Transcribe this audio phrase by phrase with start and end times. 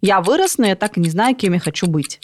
[0.00, 2.20] Я вырос, но я так и не знаю, кем я хочу быть.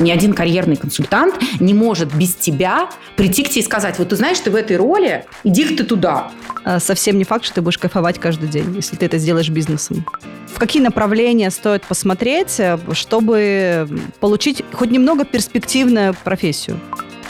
[0.00, 4.16] Ни один карьерный консультант не может без тебя прийти к тебе и сказать, вот ты
[4.16, 6.30] знаешь, ты в этой роли, иди ты туда.
[6.64, 10.06] А, совсем не факт, что ты будешь кайфовать каждый день, если ты это сделаешь бизнесом.
[10.46, 13.88] В какие направления стоит посмотреть, э, чтобы
[14.20, 16.80] получить хоть немного перспективную профессию?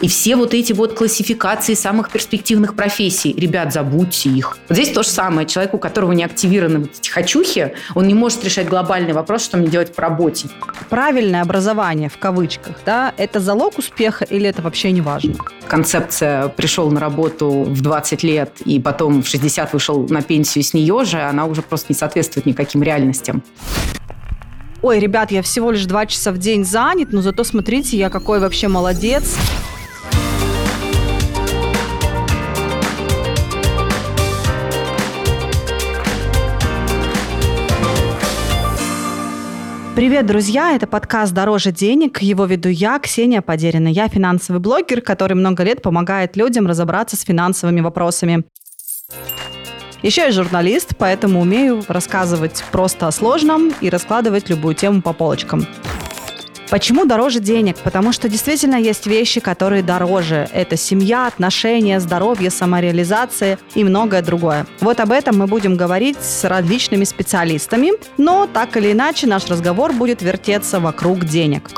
[0.02, 4.58] И все вот эти вот классификации самых перспективных профессий, ребят, забудьте их.
[4.68, 5.46] Вот здесь то же самое.
[5.46, 9.58] Человек, у которого не активированы вот эти хочухи, он не может решать глобальный вопрос, что
[9.58, 10.48] мне делать по работе.
[10.90, 15.36] Правильное образование, в кавычках, да, это залог успеха или это вообще не важно?
[15.68, 20.74] Концепция «пришел на работу в 20 лет и потом в 60 вышел на пенсию с
[20.74, 23.44] нее же», она уже просто не соответствует никаким реальностям
[24.82, 28.40] ой, ребят, я всего лишь два часа в день занят, но зато смотрите, я какой
[28.40, 29.36] вообще молодец.
[39.94, 40.74] Привет, друзья!
[40.74, 42.22] Это подкаст «Дороже денег».
[42.22, 43.88] Его веду я, Ксения Подерина.
[43.88, 48.44] Я финансовый блогер, который много лет помогает людям разобраться с финансовыми вопросами.
[50.00, 55.66] Еще я журналист, поэтому умею рассказывать просто о сложном и раскладывать любую тему по полочкам.
[56.72, 57.76] Почему дороже денег?
[57.84, 60.48] Потому что действительно есть вещи, которые дороже.
[60.54, 64.64] Это семья, отношения, здоровье, самореализация и многое другое.
[64.80, 69.92] Вот об этом мы будем говорить с различными специалистами, но так или иначе наш разговор
[69.92, 71.68] будет вертеться вокруг денег.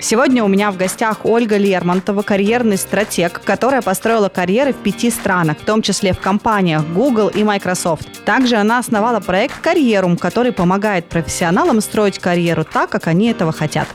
[0.00, 5.58] Сегодня у меня в гостях Ольга Лермонтова, карьерный стратег, которая построила карьеры в пяти странах,
[5.58, 8.24] в том числе в компаниях Google и Microsoft.
[8.24, 13.86] Также она основала проект «Карьерум», который помогает профессионалам строить карьеру так, как они этого хотят.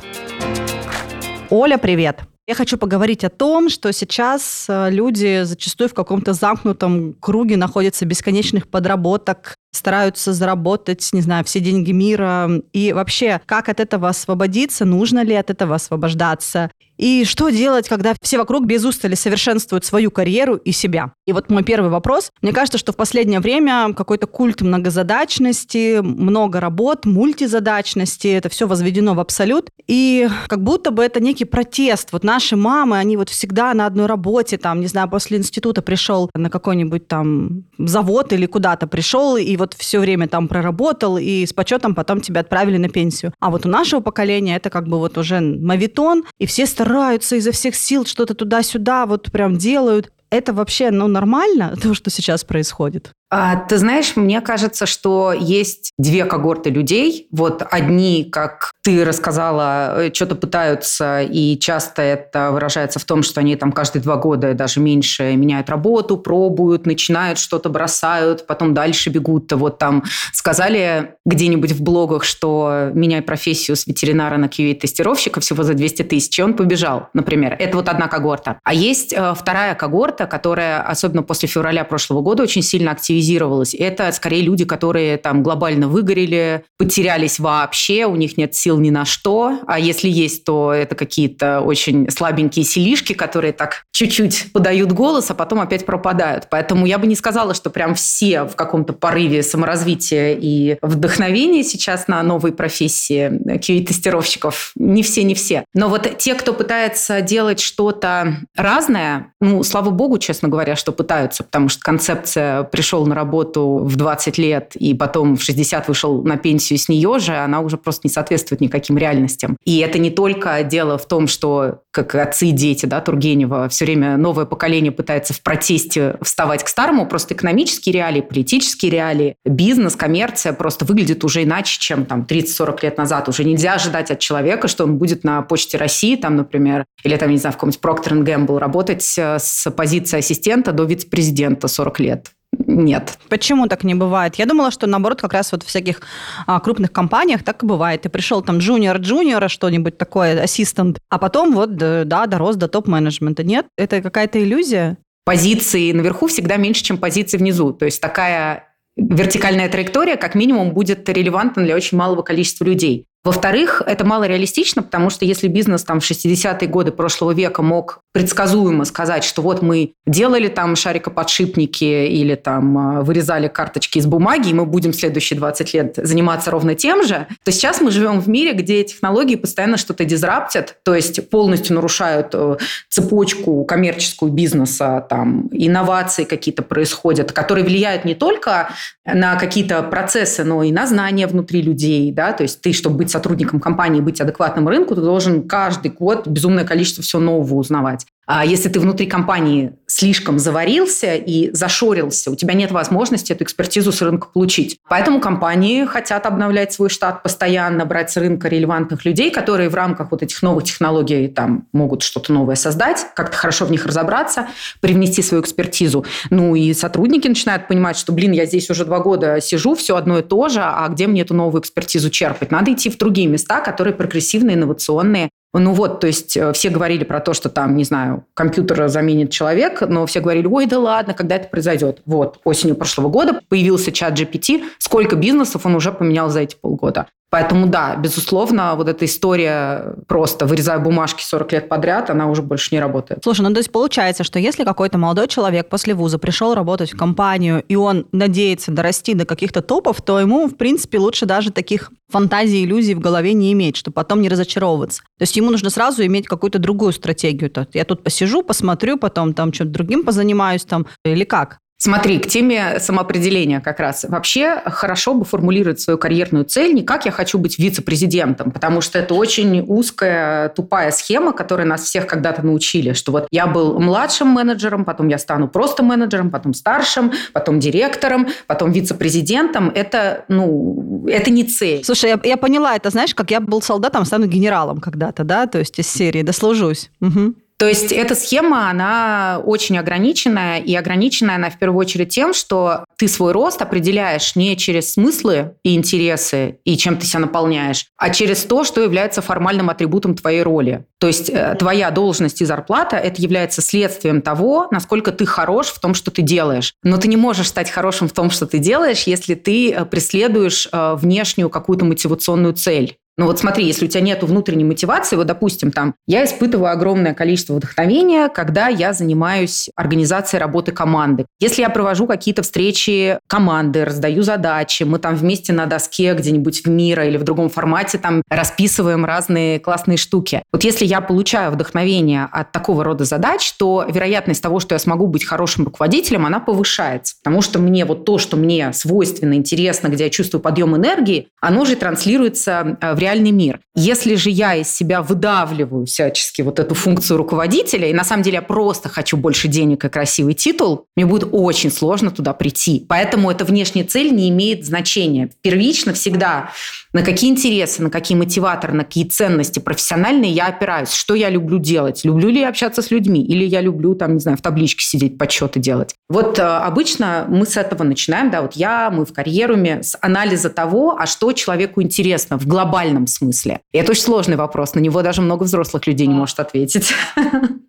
[1.52, 2.22] Оля, привет!
[2.48, 8.06] Я хочу поговорить о том, что сейчас э, люди зачастую в каком-то замкнутом круге находятся
[8.06, 12.50] бесконечных подработок, стараются заработать, не знаю, все деньги мира.
[12.74, 14.86] И вообще, как от этого освободиться?
[14.86, 16.70] Нужно ли от этого освобождаться?
[16.98, 21.12] И что делать, когда все вокруг без устали совершенствуют свою карьеру и себя?
[21.26, 22.32] И вот мой первый вопрос.
[22.42, 29.14] Мне кажется, что в последнее время какой-то культ многозадачности, много работ, мультизадачности, это все возведено
[29.14, 29.70] в абсолют.
[29.88, 32.10] И как будто бы это некий протест.
[32.12, 36.30] Вот наши мамы, они вот всегда на одной работе, там, не знаю, после института пришел
[36.34, 41.54] на какой-нибудь там завод или куда-то пришел, и вот все время там проработал, и с
[41.54, 43.34] почетом потом тебя отправили на пенсию.
[43.40, 47.52] А вот у нашего поколения это как бы вот уже мавитон, и все стараются изо
[47.52, 50.12] всех сил что-то туда-сюда вот прям делают.
[50.30, 53.12] Это вообще, ну, нормально, то, что сейчас происходит?
[53.32, 57.28] А, ты знаешь, мне кажется, что есть две когорты людей.
[57.32, 63.42] Вот одни, как ты рассказала, э, что-то пытаются, и часто это выражается в том, что
[63.42, 69.10] они там каждые два года, даже меньше, меняют работу, пробуют, начинают что-то, бросают, потом дальше
[69.10, 69.52] бегут.
[69.54, 75.74] Вот там сказали где-нибудь в блогах, что меняй профессию с ветеринара на QA-тестировщика всего за
[75.74, 77.56] 200 тысяч, и он побежал, например.
[77.58, 78.60] Это вот одна когорта.
[78.64, 83.74] А есть э, вторая когорта, которая, особенно после февраля прошлого года, очень сильно активизировалась активизировалось.
[83.74, 89.06] Это скорее люди, которые там глобально выгорели, потерялись вообще, у них нет сил ни на
[89.06, 89.60] что.
[89.68, 95.34] А если есть, то это какие-то очень слабенькие селишки, которые так чуть-чуть подают голос, а
[95.34, 96.48] потом опять пропадают.
[96.50, 102.08] Поэтому я бы не сказала, что прям все в каком-то порыве саморазвития и вдохновения сейчас
[102.08, 104.72] на новые профессии QA-тестировщиков.
[104.76, 105.64] Не все, не все.
[105.74, 111.44] Но вот те, кто пытается делать что-то разное, ну, слава богу, честно говоря, что пытаются,
[111.44, 116.38] потому что концепция «пришел на работу в 20 лет и потом в 60 вышел на
[116.38, 119.58] пенсию с нее же, она уже просто не соответствует никаким реальностям.
[119.66, 123.86] И это не только дело в том, что, как отцы и дети, да, Тургенева, все
[123.86, 129.96] время новое поколение пытается в протесте вставать к старому, просто экономические реалии, политические реалии, бизнес,
[129.96, 133.30] коммерция просто выглядит уже иначе, чем там 30-40 лет назад.
[133.30, 137.32] Уже нельзя ожидать от человека, что он будет на Почте России, там, например, или там,
[137.32, 142.32] не знаю, в каком-нибудь Procter Gamble работать э, с позиции ассистента до вице-президента 40 лет
[142.68, 143.18] нет.
[143.30, 144.36] Почему так не бывает?
[144.36, 146.02] Я думала, что наоборот, как раз вот в всяких
[146.48, 148.02] а, крупных компаниях так и бывает.
[148.02, 153.44] Ты пришел там джуниор-джуниора, что-нибудь такое, ассистент, а потом вот, да, дорос до топ-менеджмента.
[153.44, 153.68] Нет?
[153.78, 154.98] Это какая-то иллюзия?
[155.26, 157.74] Позиции наверху всегда меньше, чем позиции внизу.
[157.74, 163.08] То есть такая вертикальная траектория как минимум будет релевантна для очень малого количества людей.
[163.26, 168.02] Во-вторых, это мало реалистично, потому что если бизнес там в 60-е годы прошлого века мог
[168.14, 174.50] предсказуемо сказать, что вот мы делали там шарикоподшипники или там а, вырезали карточки из бумаги,
[174.50, 178.30] и мы будем следующие 20 лет заниматься ровно тем же, то сейчас мы живем в
[178.30, 182.58] мире, где технологии постоянно что-то дизраптят, то есть полностью нарушают э,
[182.90, 188.70] цепочку коммерческую бизнеса, там инновации какие-то происходят, которые влияют не только
[189.04, 193.15] на какие-то процессы, но и на знания внутри людей, да, то есть ты, чтобы быть
[193.16, 198.06] сотрудником компании, быть адекватным рынку, ты должен каждый год безумное количество всего нового узнавать.
[198.28, 203.92] А если ты внутри компании слишком заварился и зашорился, у тебя нет возможности эту экспертизу
[203.92, 204.78] с рынка получить.
[204.90, 210.12] Поэтому компании хотят обновлять свой штат постоянно, брать с рынка релевантных людей, которые в рамках
[210.12, 214.48] вот этих новых технологий там могут что-то новое создать, как-то хорошо в них разобраться,
[214.82, 216.06] привнести свою экспертизу.
[216.30, 220.20] Ну и сотрудники начинают понимать, что, блин, я здесь уже два года сижу, все одно
[220.20, 222.52] и то же, а где мне эту новую экспертизу черпать?
[222.52, 225.30] Надо идти в другие места, которые прогрессивные, инновационные,
[225.60, 229.32] ну вот, то есть э, все говорили про то, что там, не знаю, компьютер заменит
[229.32, 232.02] человек, но все говорили, ой, да ладно, когда это произойдет.
[232.06, 237.08] Вот, осенью прошлого года появился чат GPT, сколько бизнесов он уже поменял за эти полгода.
[237.30, 242.74] Поэтому да, безусловно, вот эта история просто вырезая бумажки 40 лет подряд, она уже больше
[242.74, 243.24] не работает.
[243.24, 246.98] Слушай, ну то есть получается, что если какой-то молодой человек после вуза пришел работать в
[246.98, 251.92] компанию, и он надеется дорасти до каких-то топов, то ему, в принципе, лучше даже таких
[252.10, 255.02] фантазий, иллюзий в голове не иметь, чтобы потом не разочаровываться.
[255.18, 257.52] То есть ему нужно сразу иметь какую-то другую стратегию.
[257.74, 261.60] Я тут посижу, посмотрю, потом там что-то другим позанимаюсь там, или как?
[261.86, 264.08] Смотри, к теме самоопределения как раз.
[264.10, 268.98] Вообще хорошо бы формулировать свою карьерную цель не как я хочу быть вице-президентом, потому что
[268.98, 274.30] это очень узкая, тупая схема, которой нас всех когда-то научили, что вот я был младшим
[274.30, 279.72] менеджером, потом я стану просто менеджером, потом старшим, потом директором, потом вице-президентом.
[279.76, 281.84] Это, ну, это не цель.
[281.84, 285.60] Слушай, я, я поняла, это знаешь, как я был солдатом, стану генералом когда-то, да, то
[285.60, 286.90] есть из серии дослужусь.
[287.02, 287.36] Угу.
[287.66, 292.86] То есть эта схема, она очень ограниченная, и ограниченная она в первую очередь тем, что
[292.96, 298.12] ты свой рост определяешь не через смыслы и интересы, и чем ты себя наполняешь, а
[298.12, 300.86] через то, что является формальным атрибутом твоей роли.
[301.00, 305.80] То есть э, твоя должность и зарплата– это является следствием того, насколько ты хорош в
[305.80, 306.76] том, что ты делаешь.
[306.84, 310.70] Но ты не можешь стать хорошим в том, что ты делаешь, если ты э, преследуешь
[310.72, 313.00] э, внешнюю какую-то мотивационную цель.
[313.18, 317.14] Ну вот смотри, если у тебя нет внутренней мотивации, вот, допустим, там, я испытываю огромное
[317.14, 321.26] количество вдохновения, когда я занимаюсь организацией работы команды.
[321.40, 326.70] Если я провожу какие-то встречи команды, раздаю задачи, мы там вместе на доске где-нибудь в
[326.70, 330.44] мира или в другом формате там расписываем разные классные штуки.
[330.52, 335.08] Вот если я получаю вдохновение от такого рода задач, то вероятность того, что я смогу
[335.08, 337.16] быть хорошим руководителем, она повышается.
[337.24, 341.64] Потому что мне вот то, что мне свойственно, интересно, где я чувствую подъем энергии, оно
[341.64, 343.60] же транслируется э, в реальный мир.
[343.76, 348.36] Если же я из себя выдавливаю всячески вот эту функцию руководителя, и на самом деле
[348.36, 352.86] я просто хочу больше денег и красивый титул, мне будет очень сложно туда прийти.
[352.88, 355.30] Поэтому эта внешняя цель не имеет значения.
[355.42, 356.52] Первично всегда
[356.96, 361.60] на какие интересы, на какие мотиваторы, на какие ценности профессиональные я опираюсь, что я люблю
[361.60, 364.86] делать, люблю ли я общаться с людьми, или я люблю, там, не знаю, в табличке
[364.86, 365.94] сидеть, подсчеты делать.
[366.08, 370.50] Вот э, обычно мы с этого начинаем, да, вот я, мы в карьеруме, с анализа
[370.50, 373.62] того, а что человеку интересно в глобальном смысле.
[373.72, 376.94] И это очень сложный вопрос, на него даже много взрослых людей не может ответить.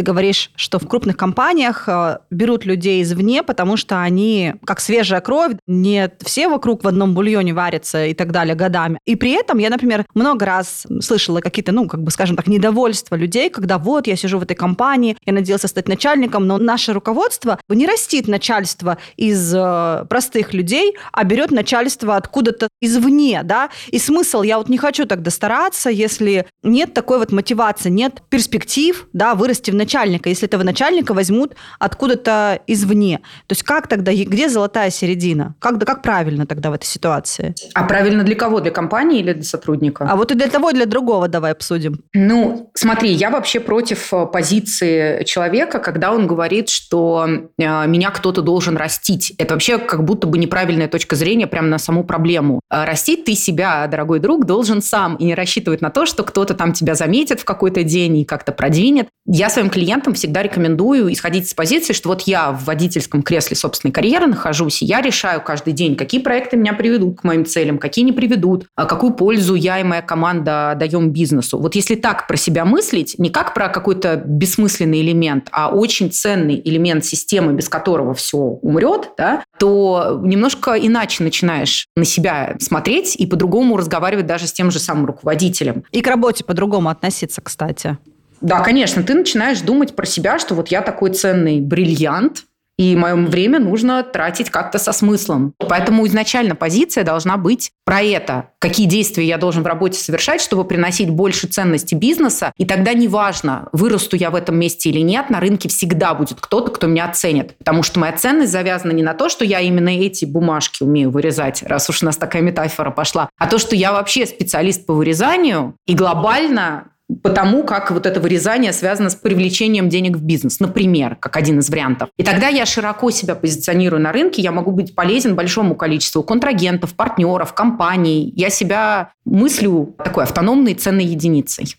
[0.00, 5.20] Ты говоришь, что в крупных компаниях э, берут людей извне, потому что они как свежая
[5.20, 8.98] кровь, не все вокруг в одном бульоне варятся и так далее годами.
[9.04, 13.14] И при этом я, например, много раз слышала какие-то, ну, как бы, скажем так, недовольства
[13.14, 17.60] людей, когда вот я сижу в этой компании, я надеялся стать начальником, но наше руководство
[17.68, 23.68] не растит начальство из э, простых людей, а берет начальство откуда-то извне, да.
[23.88, 29.06] И смысл, я вот не хочу тогда стараться, если нет такой вот мотивации, нет перспектив,
[29.12, 33.18] да, вырасти в начальника, если этого начальника возьмут откуда-то извне.
[33.46, 35.54] То есть как тогда, где золотая середина?
[35.58, 37.54] Как, как правильно тогда в этой ситуации?
[37.74, 38.60] А правильно для кого?
[38.60, 40.06] Для компании или для сотрудника?
[40.08, 42.02] А вот и для того, и для другого давай обсудим.
[42.14, 48.42] Ну, смотри, я вообще против э, позиции человека, когда он говорит, что э, меня кто-то
[48.42, 49.32] должен растить.
[49.38, 52.60] Это вообще как будто бы неправильная точка зрения прямо на саму проблему.
[52.70, 56.54] Э, растить ты себя, дорогой друг, должен сам и не рассчитывать на то, что кто-то
[56.54, 59.08] там тебя заметит в какой-то день и как-то продвинет.
[59.26, 59.79] Я своим клиентам
[60.14, 64.86] всегда рекомендую исходить с позиции, что вот я в водительском кресле собственной карьеры нахожусь, и
[64.86, 68.86] я решаю каждый день, какие проекты меня приведут к моим целям, какие не приведут, а
[68.86, 71.58] какую пользу я и моя команда даем бизнесу.
[71.58, 76.60] Вот если так про себя мыслить, не как про какой-то бессмысленный элемент, а очень ценный
[76.64, 83.26] элемент системы, без которого все умрет, да, то немножко иначе начинаешь на себя смотреть и
[83.26, 85.84] по-другому разговаривать даже с тем же самым руководителем.
[85.92, 87.98] И к работе по-другому относиться, кстати.
[88.40, 92.44] Да, конечно, ты начинаешь думать про себя, что вот я такой ценный бриллиант,
[92.80, 95.52] И мое время нужно тратить как-то со смыслом.
[95.58, 98.52] Поэтому изначально позиция должна быть про это.
[98.58, 102.54] Какие действия я должен в работе совершать, чтобы приносить больше ценности бизнеса.
[102.56, 106.70] И тогда неважно, вырасту я в этом месте или нет, на рынке всегда будет кто-то,
[106.70, 107.54] кто меня оценит.
[107.58, 111.62] Потому что моя ценность завязана не на то, что я именно эти бумажки умею вырезать,
[111.64, 115.74] раз уж у нас такая метафора пошла, а то, что я вообще специалист по вырезанию
[115.86, 116.86] и глобально
[117.22, 121.70] потому как вот это вырезание связано с привлечением денег в бизнес, например, как один из
[121.70, 122.10] вариантов.
[122.16, 126.94] И тогда я широко себя позиционирую на рынке, я могу быть полезен большому количеству контрагентов,
[126.94, 128.32] партнеров, компаний.
[128.36, 131.76] Я себя мыслю такой автономной ценной единицей.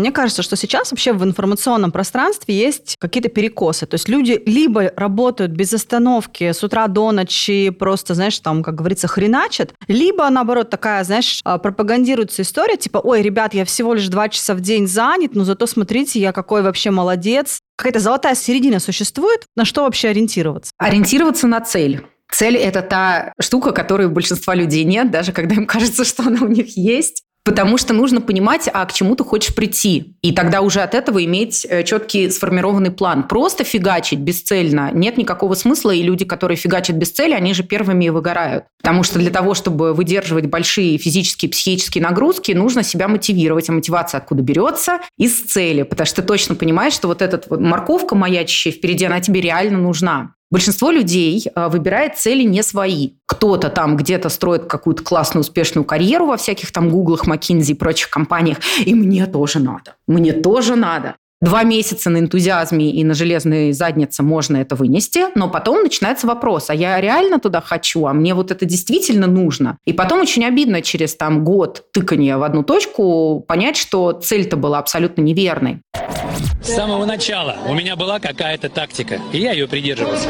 [0.00, 3.86] Мне кажется, что сейчас вообще в информационном пространстве есть какие-то перекосы.
[3.86, 8.76] То есть люди либо работают без остановки с утра до ночи, просто, знаешь, там, как
[8.76, 14.08] говорится, хреначат, либо, наоборот, такая, знаешь, а, пропагандируется история, типа, ой, ребят, я всего лишь
[14.08, 17.60] два часа в день занят, но зато смотрите, я какой вообще молодец.
[17.76, 20.72] Какая-то золотая середина существует, на что вообще ориентироваться?
[20.78, 22.02] Ориентироваться на цель.
[22.30, 26.42] Цель– это та штука, которой у большинства людей нет, даже когда им кажется, что она
[26.42, 27.22] у них есть.
[27.42, 30.14] Потому что нужно понимать, а к чему ты хочешь прийти.
[30.20, 33.26] И тогда уже от этого иметь э, четкий сформированный план.
[33.26, 38.04] Просто фигачить бесцельно нет никакого смысла, и люди, которые фигачат без цели, они же первыми
[38.04, 38.64] и выгорают.
[38.82, 43.68] Потому что для того, чтобы выдерживать большие физические и психические нагрузки, нужно себя мотивировать.
[43.70, 45.00] А мотивация откуда берется?
[45.16, 45.82] Из цели.
[45.82, 49.78] Потому что ты точно понимаешь, что вот эта вот морковка маячащая впереди, она тебе реально
[49.78, 50.34] нужна.
[50.50, 53.10] Большинство людей а, выбирает цели не свои.
[53.26, 58.10] Кто-то там где-то строит какую-то классную, успешную карьеру во всяких там Гуглах, Маккинзи и прочих
[58.10, 58.58] компаниях.
[58.84, 59.94] И мне тоже надо.
[60.08, 61.14] Мне тоже надо.
[61.40, 66.68] Два месяца на энтузиазме и на железной заднице можно это вынести, но потом начинается вопрос,
[66.68, 69.78] а я реально туда хочу, а мне вот это действительно нужно?
[69.86, 74.78] И потом очень обидно через там год тыкания в одну точку понять, что цель-то была
[74.80, 75.80] абсолютно неверной.
[76.62, 80.28] С самого начала у меня была какая-то тактика, и я ее придерживался.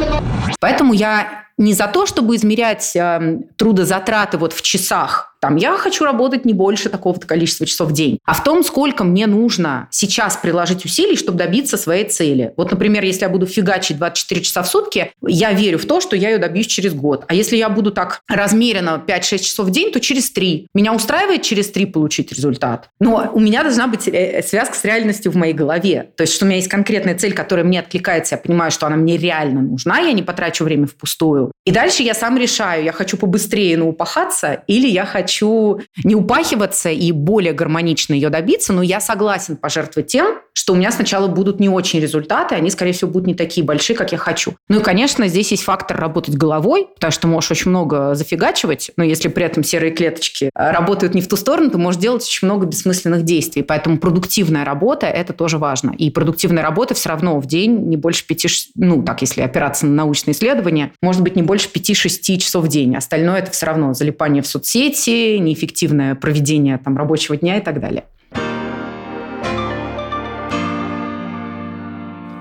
[0.60, 6.04] Поэтому я не за то, чтобы измерять э, трудозатраты вот в часах, там, я хочу
[6.04, 10.36] работать не больше такого-то количества часов в день, а в том, сколько мне нужно сейчас
[10.36, 12.52] приложить усилий, чтобы добиться своей цели.
[12.58, 16.14] Вот, например, если я буду фигачить 24 часа в сутки, я верю в то, что
[16.14, 17.24] я ее добьюсь через год.
[17.26, 20.68] А если я буду так размеренно 5-6 часов в день, то через 3.
[20.74, 22.90] Меня устраивает через 3 получить результат.
[23.00, 26.10] Но у меня должна быть э, связка с реальностью в моей голове.
[26.16, 28.96] То есть, что у меня есть конкретная цель, которая мне откликается, я понимаю, что она
[28.96, 31.49] мне реально нужна, я не потрачу время впустую.
[31.64, 37.12] И дальше я сам решаю, я хочу побыстрее наупахаться или я хочу не упахиваться и
[37.12, 41.68] более гармонично ее добиться, но я согласен пожертвовать тем, что у меня сначала будут не
[41.68, 44.54] очень результаты, они, скорее всего, будут не такие большие, как я хочу.
[44.68, 49.04] Ну и, конечно, здесь есть фактор работать головой, потому что можешь очень много зафигачивать, но
[49.04, 52.46] если при этом серые клеточки э, работают не в ту сторону, то можешь делать очень
[52.46, 53.62] много бессмысленных действий.
[53.62, 55.92] Поэтому продуктивная работа– это тоже важно.
[55.96, 59.94] И продуктивная работа все равно в день не больше пяти, ну так, если опираться на
[59.94, 62.96] научные исследования, может быть не больше пяти-шести часов в день.
[62.96, 68.04] Остальное– это все равно залипание в соцсети, неэффективное проведение там, рабочего дня и так далее.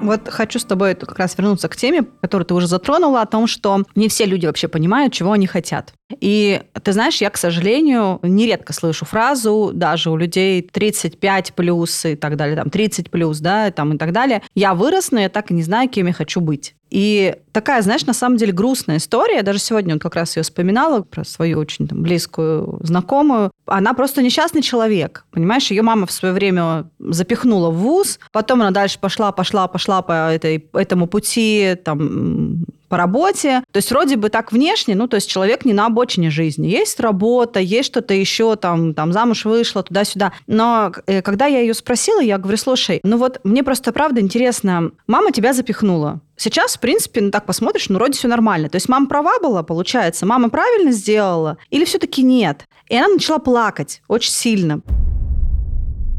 [0.01, 3.47] Вот хочу с тобой как раз вернуться к теме, которую ты уже затронула, о том,
[3.47, 5.93] что не все люди вообще понимают, чего они хотят.
[6.19, 12.15] И ты знаешь, я, к сожалению, нередко слышу фразу, даже у людей 35 плюс и
[12.15, 14.41] так далее, там 30 плюс, да, там и так далее.
[14.55, 16.75] Я вырос, но я так и не знаю, кем я хочу быть.
[16.89, 19.37] И такая, знаешь, на самом деле грустная история.
[19.37, 23.51] Я даже сегодня вот как раз ее вспоминала про свою очень там, близкую знакомую.
[23.67, 25.25] Она просто несчастный человек.
[25.31, 30.01] Понимаешь, ее мама в свое время запихнула в вуз, потом она дальше пошла, пошла, пошла
[30.01, 33.63] по этой, этому пути, там, по работе.
[33.71, 36.67] То есть вроде бы так внешне, ну, то есть человек не на обочине жизни.
[36.67, 40.33] Есть работа, есть что-то еще, там, там замуж вышла, туда-сюда.
[40.47, 44.91] Но э, когда я ее спросила, я говорю, слушай, ну вот мне просто правда интересно,
[45.07, 46.19] мама тебя запихнула.
[46.35, 48.69] Сейчас, в принципе, ну так посмотришь, ну вроде все нормально.
[48.69, 52.67] То есть мама права была, получается, мама правильно сделала или все-таки нет?
[52.87, 54.81] И она начала плакать очень сильно.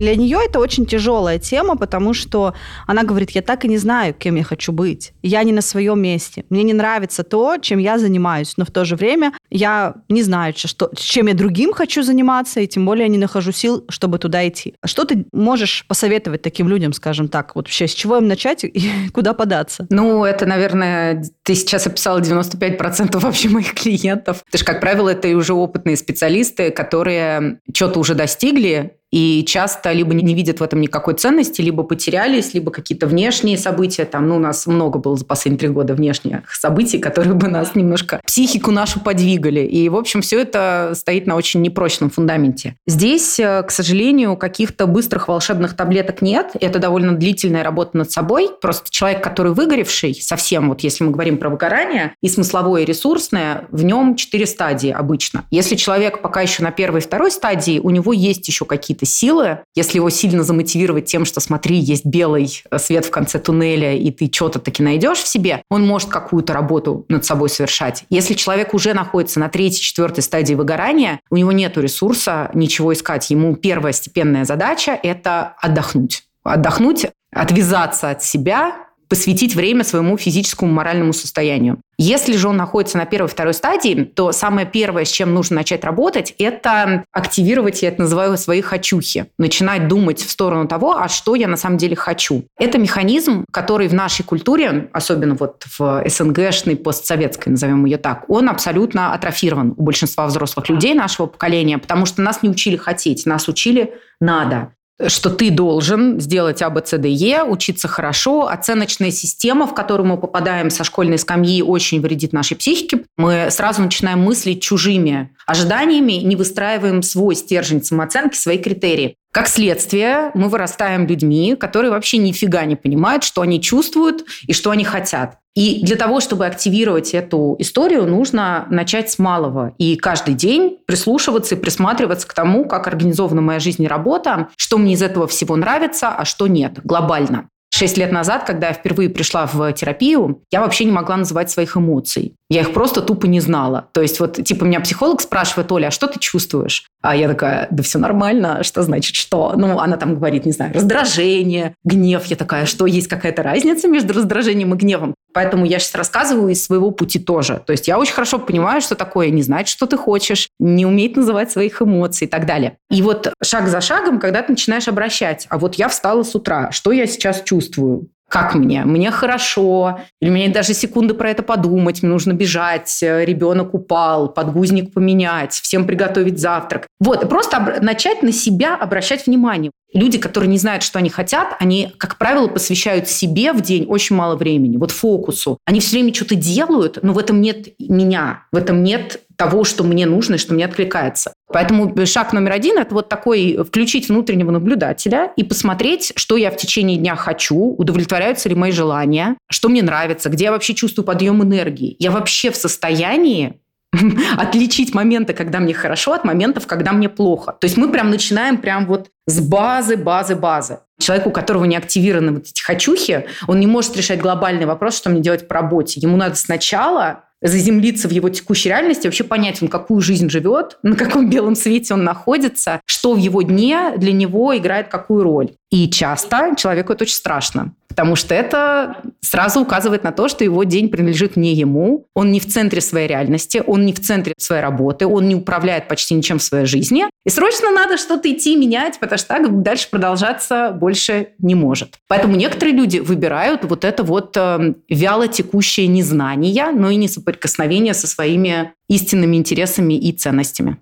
[0.00, 2.54] Для нее это очень тяжелая тема, потому что
[2.86, 5.12] она говорит, я так и не знаю, кем я хочу быть.
[5.22, 6.44] Я не на своем месте.
[6.48, 10.54] Мне не нравится то, чем я занимаюсь, но в то же время я не знаю,
[10.56, 14.74] что, чем я другим хочу заниматься, и тем более не нахожу сил, чтобы туда идти.
[14.84, 18.90] Что ты можешь посоветовать таким людям, скажем так, вот вообще с чего им начать и
[19.12, 19.86] куда податься?
[19.90, 24.44] Ну, это, наверное, ты сейчас описала 95% вообще моих клиентов.
[24.50, 29.92] Ты же, как правило, это и уже опытные специалисты, которые что-то уже достигли, и часто
[29.92, 34.04] либо не видят в этом никакой ценности, либо потерялись, либо какие-то внешние события.
[34.04, 37.74] Там, ну, у нас много было за последние три года внешних событий, которые бы нас
[37.74, 39.60] немножко психику нашу подвигали.
[39.60, 42.76] И, в общем, все это стоит на очень непрочном фундаменте.
[42.86, 46.52] Здесь, э, к сожалению, каких-то быстрых волшебных таблеток нет.
[46.60, 48.50] Это довольно длительная работа над собой.
[48.60, 53.66] Просто человек, который выгоревший, совсем, вот если мы говорим про выгорание, и смысловое, и ресурсное,
[53.70, 55.44] в нем четыре стадии обычно.
[55.50, 59.60] Если человек пока еще на первой и второй стадии, у него есть еще какие-то силы.
[59.74, 64.10] Если его сильно замотивировать тем, что смотри, есть белый э, свет в конце туннеля, и
[64.10, 68.04] ты что-то таки найдешь в себе, он может какую-то работу над собой совершать.
[68.10, 73.30] Если человек уже находится на третьей, четвертой стадии выгорания, у него нет ресурса ничего искать.
[73.30, 76.24] Ему первая степенная задача– это отдохнуть.
[76.42, 81.78] Отдохнуть, отвязаться от себя, посвятить время своему физическому, моральному состоянию.
[81.98, 85.84] Если же он находится на первой, второй стадии, то самое первое, с чем нужно начать
[85.84, 89.26] работать, это активировать, я это называю, свои хочухи.
[89.36, 92.44] Начинать думать в сторону того, а что я на самом деле хочу.
[92.56, 98.48] Это механизм, который в нашей культуре, особенно вот в СНГшной, постсоветской, назовем ее так, он
[98.48, 103.48] абсолютно атрофирован у большинства взрослых людей нашего поколения, потому что нас не учили хотеть, нас
[103.48, 104.72] учили надо
[105.08, 108.48] что ты должен сделать А, Б, С, Д, Е, учиться хорошо.
[108.48, 113.04] Оценочная система, в которую мы попадаем со школьной скамьи, очень вредит нашей психике.
[113.16, 119.16] Мы сразу начинаем мыслить чужими ожиданиями, не выстраиваем свой стержень самооценки, свои критерии.
[119.32, 124.70] Как следствие, мы вырастаем людьми, которые вообще нифига не понимают, что они чувствуют и что
[124.70, 125.39] они хотят.
[125.54, 129.74] И для того, чтобы активировать эту историю, нужно начать с малого.
[129.78, 134.78] И каждый день прислушиваться и присматриваться к тому, как организована моя жизнь и работа, что
[134.78, 137.48] мне из этого всего нравится, а что нет, глобально.
[137.72, 141.76] Шесть лет назад, когда я впервые пришла в терапию, я вообще не могла называть своих
[141.76, 142.34] эмоций.
[142.48, 143.88] Я их просто тупо не знала.
[143.92, 146.84] То есть вот, типа, меня психолог спрашивает, Оля, а что ты чувствуешь?
[147.00, 149.54] А я такая, да все нормально, что значит что?
[149.56, 152.26] Ну, она там говорит, не знаю, раздражение, гнев.
[152.26, 155.14] Я такая, что есть какая-то разница между раздражением и гневом?
[155.32, 157.62] Поэтому я сейчас рассказываю из своего пути тоже.
[157.66, 161.16] То есть я очень хорошо понимаю, что такое не знать, что ты хочешь, не уметь
[161.16, 162.78] называть своих эмоций и так далее.
[162.90, 166.70] И вот шаг за шагом, когда ты начинаешь обращать, а вот я встала с утра,
[166.72, 168.08] что я сейчас чувствую?
[168.30, 168.84] как мне?
[168.84, 174.32] Мне хорошо, или мне даже секунды про это подумать, мне нужно бежать, э, ребенок упал,
[174.32, 176.86] подгузник поменять, всем приготовить завтрак.
[177.00, 179.72] Вот, просто начать на себя обращать внимание.
[179.92, 184.16] Люди, которые не знают, что они хотят, они, как правило, посвящают себе в день очень
[184.16, 185.58] мало времени, вот фокусу.
[185.64, 189.84] Они все время что-то делают, но в этом нет меня, в этом нет того, что
[189.84, 191.32] мне нужно и что мне откликается.
[191.52, 196.56] Поэтому шаг номер один– это вот такой включить внутреннего наблюдателя и посмотреть, что я в
[196.56, 201.42] течение дня хочу, удовлетворяются ли мои желания, что мне нравится, где я вообще чувствую подъем
[201.42, 201.96] энергии.
[201.98, 203.60] Я вообще в состоянии
[204.38, 207.56] отличить моменты, когда мне хорошо, от моментов, когда мне плохо.
[207.60, 210.78] То есть мы прям начинаем прям вот с базы, базы, базы.
[210.98, 215.10] Человек, у которого не активированы вот эти хочухи, он не может решать глобальный вопрос, что
[215.10, 216.00] мне делать по работе.
[216.00, 220.94] Ему надо сначала заземлиться в его текущей реальности, вообще понять, он какую жизнь живет, на
[220.94, 225.50] каком белом свете он находится, что в его дне для него играет какую роль.
[225.70, 230.62] И часто человеку это очень страшно, потому что это сразу указывает на то, что его
[230.62, 234.62] день принадлежит не ему, он не в центре своей реальности, он не в центре своей
[234.62, 237.04] работы, он не управляет почти ничем в своей жизни.
[237.26, 241.96] И срочно надо что-то идти менять, потому что так дальше продолжаться больше не может.
[242.06, 247.92] Поэтому некоторые люди выбирают вот это вот э, вяло текущее незнание, но и не соприкосновение
[247.92, 250.78] со своими истинными интересами и ценностями.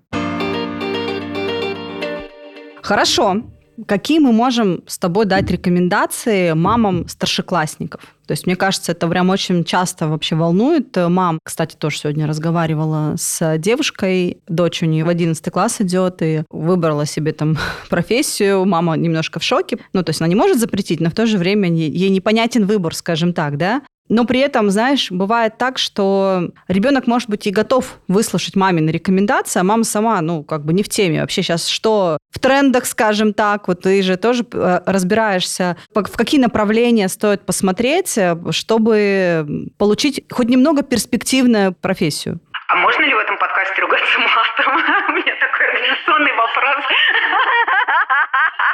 [2.83, 3.43] Хорошо.
[3.85, 8.01] Какие мы можем с тобой дать рекомендации мамам старшеклассников?
[8.27, 11.39] То есть, мне кажется, это прям очень часто вообще волнует мам.
[11.43, 17.05] Кстати, тоже сегодня разговаривала с девушкой, дочь у нее в 11 класс идет и выбрала
[17.05, 17.57] себе там
[17.89, 18.65] профессию.
[18.65, 19.79] Мама немножко в шоке.
[19.93, 22.93] Ну, то есть она не может запретить, но в то же время ей непонятен выбор,
[22.93, 23.81] скажем так, да?
[24.09, 29.59] Но при этом, знаешь, бывает так, что ребенок, может быть, и готов выслушать мамины рекомендации,
[29.59, 31.21] а мама сама, ну, как бы не в теме.
[31.21, 36.41] Вообще сейчас что в трендах, скажем так, вот ты же тоже э, разбираешься, в какие
[36.41, 42.39] направления стоит посмотреть, э, чтобы получить хоть немного перспективную профессию.
[42.67, 44.73] А можно ли в этом подкасте ругаться матом?
[45.09, 46.85] У меня такой организационный вопрос.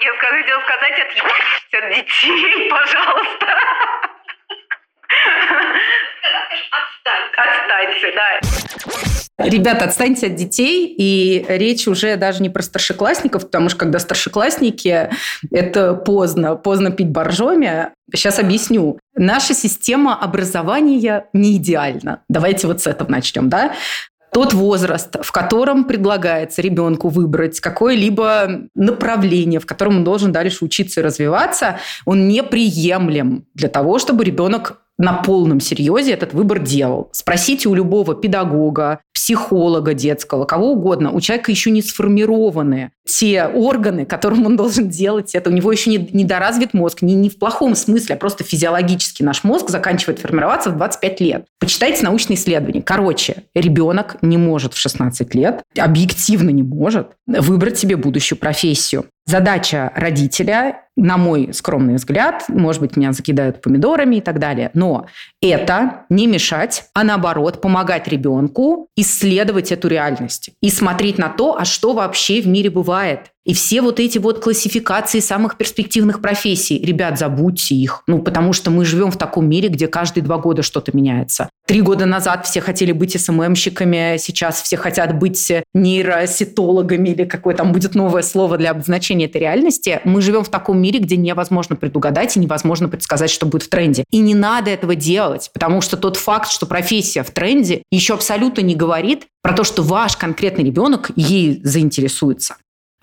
[0.02, 3.48] Я хотела сказать, от детей, пожалуйста.
[7.38, 8.66] Отстаньте, да.
[9.38, 15.10] Ребята, отстаньте от детей, и речь уже даже не про старшеклассников, потому что когда старшеклассники,
[15.52, 17.90] это поздно, поздно пить боржоми.
[18.14, 18.98] Сейчас объясню.
[19.14, 22.22] Наша система образования не идеальна.
[22.30, 23.74] Давайте вот с этого начнем, да?
[24.36, 31.00] тот возраст, в котором предлагается ребенку выбрать какое-либо направление, в котором он должен дальше учиться
[31.00, 37.10] и развиваться, он неприемлем для того, чтобы ребенок на полном серьезе этот выбор делал.
[37.12, 41.12] Спросите у любого педагога, психолога детского, кого угодно.
[41.12, 45.50] У человека еще не сформированы те органы, которым он должен делать это.
[45.50, 46.26] У него еще не, не
[46.74, 51.22] мозг, не, не в плохом смысле, а просто физиологически наш мозг заканчивает формироваться в 25
[51.22, 51.46] лет.
[51.60, 52.82] Почитайте научные исследования.
[52.82, 59.06] Короче, ребенок не может в 16 лет, объективно не может, выбрать себе будущую профессию.
[59.28, 65.08] Задача родителя, на мой скромный взгляд, может быть, меня закидают помидорами и так далее, но
[65.42, 71.64] это не мешать, а наоборот помогать ребенку исследовать эту реальность и смотреть на то, а
[71.64, 73.32] что вообще в мире бывает.
[73.46, 78.02] И все вот эти вот классификации самых перспективных профессий, ребят, забудьте их.
[78.08, 81.50] Ну, потому что мы живем в таком мире, где каждые два года что-то меняется.
[81.68, 87.72] Три года назад все хотели быть СММщиками, сейчас все хотят быть нейроситологами или какое там
[87.72, 90.00] будет новое слово для обозначения этой реальности.
[90.06, 94.04] Мы живем в таком мире, где невозможно предугадать и невозможно предсказать, что будет в тренде.
[94.12, 98.62] И не надо этого делать, потому что тот факт, что профессия в тренде, еще абсолютно
[98.62, 102.56] не говорит про то, что ваш конкретный ребенок ей заинтересуется.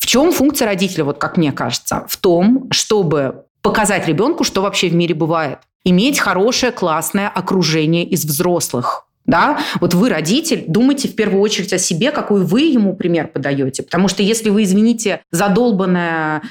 [0.03, 2.05] В чем функция родителя, вот как мне кажется?
[2.09, 5.59] В том, чтобы показать ребенку, что вообще в мире бывает.
[5.85, 9.07] Иметь хорошее, классное окружение из взрослых.
[9.27, 9.61] Да?
[9.81, 13.85] Вот вы, родитель, думайте в первую очередь о себе, какой вы ему пример подаете.
[13.85, 16.43] Потому что если вы, извините, задолбанная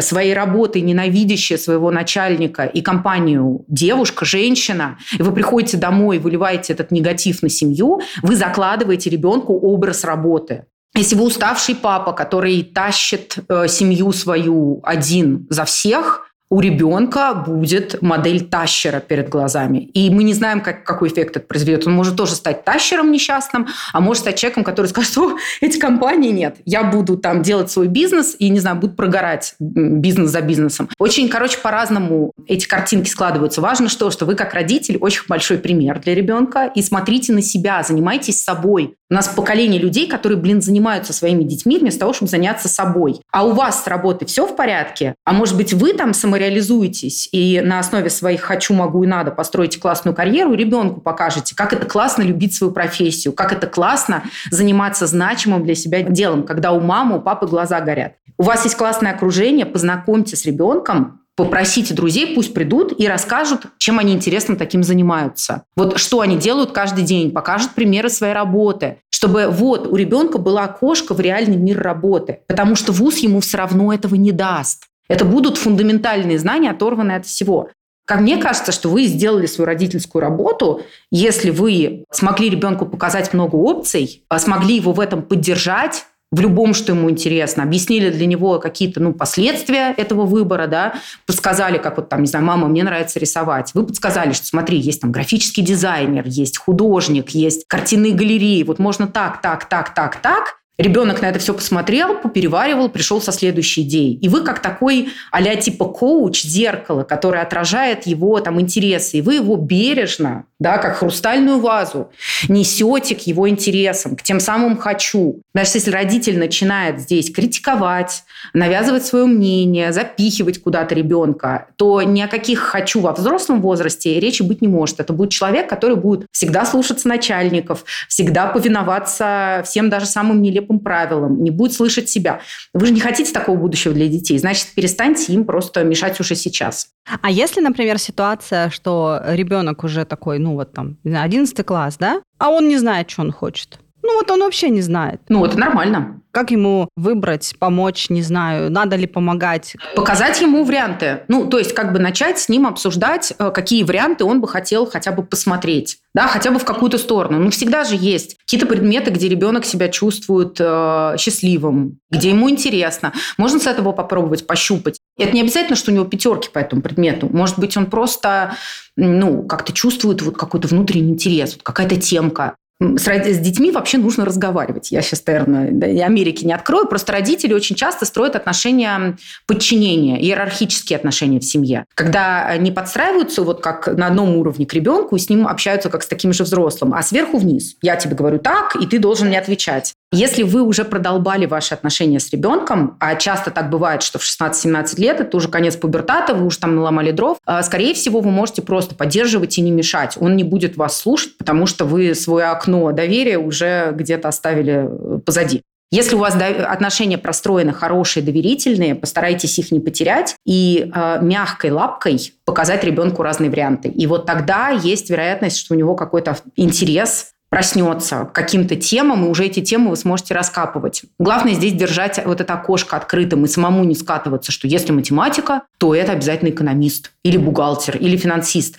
[0.00, 6.90] своей работой, ненавидящая своего начальника и компанию девушка, женщина, и вы приходите домой выливаете этот
[6.92, 10.64] негатив на семью, вы закладываете ребенку образ работы.
[10.96, 18.00] Если вы уставший папа, который тащит э, семью свою один за всех, у ребенка будет
[18.02, 19.78] модель тащера перед глазами.
[19.78, 21.86] И мы не знаем, как, какой эффект это произведет.
[21.86, 26.30] Он может тоже стать тащером несчастным, а может стать человеком, который скажет, что эти компании
[26.30, 26.56] нет.
[26.64, 30.88] Я буду там делать свой бизнес и, не знаю, буду прогорать бизнес за бизнесом.
[30.98, 33.60] Очень, короче, по-разному эти картинки складываются.
[33.60, 36.70] Важно что, что вы как родитель очень большой пример для ребенка.
[36.74, 38.94] И смотрите на себя, занимайтесь собой.
[39.08, 43.20] У нас поколение людей, которые, блин, занимаются своими детьми вместо того, чтобы заняться собой.
[43.30, 45.14] А у вас с работы все в порядке?
[45.24, 49.80] А может быть, вы там самореализуетесь и на основе своих «хочу, могу и надо» построите
[49.80, 55.64] классную карьеру ребенку покажете, как это классно любить свою профессию, как это классно заниматься значимым
[55.64, 58.14] для себя делом, когда у мамы, у папы глаза горят.
[58.38, 63.98] У вас есть классное окружение, познакомьте с ребенком, попросите друзей, пусть придут и расскажут, чем
[63.98, 65.62] они интересно таким занимаются.
[65.74, 70.64] Вот что они делают каждый день, покажут примеры своей работы, чтобы вот у ребенка была
[70.64, 74.84] окошко в реальный мир работы, потому что вуз ему все равно этого не даст.
[75.08, 77.70] Это будут фундаментальные знания, оторванные от всего.
[78.06, 83.56] Как мне кажется, что вы сделали свою родительскую работу, если вы смогли ребенку показать много
[83.56, 88.58] опций, а смогли его в этом поддержать, в любом, что ему интересно, объяснили для него
[88.58, 93.18] какие-то ну, последствия этого выбора, да, подсказали, как вот там, не знаю, мама, мне нравится
[93.18, 93.72] рисовать.
[93.74, 99.06] Вы подсказали, что смотри, есть там графический дизайнер, есть художник, есть картинные галереи, вот можно
[99.06, 104.14] так, так, так, так, так, Ребенок на это все посмотрел, попереваривал, пришел со следующей идеей.
[104.16, 109.18] И вы как такой а типа коуч, зеркало, которое отражает его там интересы.
[109.18, 112.10] И вы его бережно, да, как хрустальную вазу,
[112.48, 115.40] несете к его интересам, к тем самым «хочу».
[115.54, 122.28] Даже если родитель начинает здесь критиковать, навязывать свое мнение, запихивать куда-то ребенка, то ни о
[122.28, 125.00] каких «хочу» во взрослом возрасте речи быть не может.
[125.00, 131.42] Это будет человек, который будет всегда слушаться начальников, всегда повиноваться всем даже самым нелепым правилам,
[131.42, 132.40] не будет слышать себя.
[132.74, 136.88] Вы же не хотите такого будущего для детей, значит, перестаньте им просто мешать уже сейчас.
[137.20, 142.50] А если, например, ситуация, что ребенок уже такой, ну вот там, 11 класс, да, а
[142.50, 143.78] он не знает, что он хочет?
[144.06, 145.20] Ну вот он вообще не знает.
[145.28, 146.20] Ну, это нормально.
[146.30, 149.74] Как ему выбрать, помочь, не знаю, надо ли помогать?
[149.96, 151.22] Показать ему варианты.
[151.26, 154.86] Ну, то есть как бы начать с ним обсуждать, э, какие варианты он бы хотел
[154.86, 155.98] хотя бы посмотреть.
[156.14, 157.40] Да, хотя бы в какую-то сторону.
[157.40, 163.12] Ну, всегда же есть какие-то предметы, где ребенок себя чувствует э, счастливым, где ему интересно.
[163.38, 165.00] Можно с этого попробовать пощупать.
[165.18, 167.28] Это не обязательно, что у него пятерки по этому предмету.
[167.32, 168.54] Может быть, он просто
[168.94, 174.24] ну, как-то чувствует вот какой-то внутренний интерес, вот какая-то темка с, с детьми вообще нужно
[174.24, 174.92] разговаривать.
[174.92, 176.86] Я сейчас, наверное, Америки не открою.
[176.86, 181.86] Просто родители очень часто строят отношения подчинения, иерархические отношения в семье.
[181.94, 186.02] Когда не подстраиваются вот как на одном уровне к ребенку и с ним общаются как
[186.02, 187.76] с таким же взрослым, а сверху вниз.
[187.82, 189.94] Я тебе говорю так, и ты должен мне отвечать.
[190.12, 195.00] Если вы уже продолбали ваши отношения с ребенком, а часто так бывает, что в 16-17
[195.00, 198.62] лет, это уже конец пубертата, вы уже там наломали дров, а, скорее всего, вы можете
[198.62, 200.16] просто поддерживать и не мешать.
[200.20, 205.18] Он не будет вас слушать, потому что вы свое окно доверия уже где-то оставили э,
[205.18, 205.62] позади.
[205.92, 212.32] Если у вас отношения простроены хорошие, доверительные, постарайтесь их не потерять и э, мягкой лапкой
[212.44, 213.88] показать ребенку разные варианты.
[213.88, 219.28] И вот тогда есть вероятность, что у него какой-то интерес проснется к каким-то темам, и
[219.30, 221.04] уже эти темы вы сможете раскапывать.
[221.18, 225.94] Главное здесь держать вот это окошко открытым и самому не скатываться, что если математика, то
[225.94, 228.76] это обязательно экономист или бухгалтер, или финансист.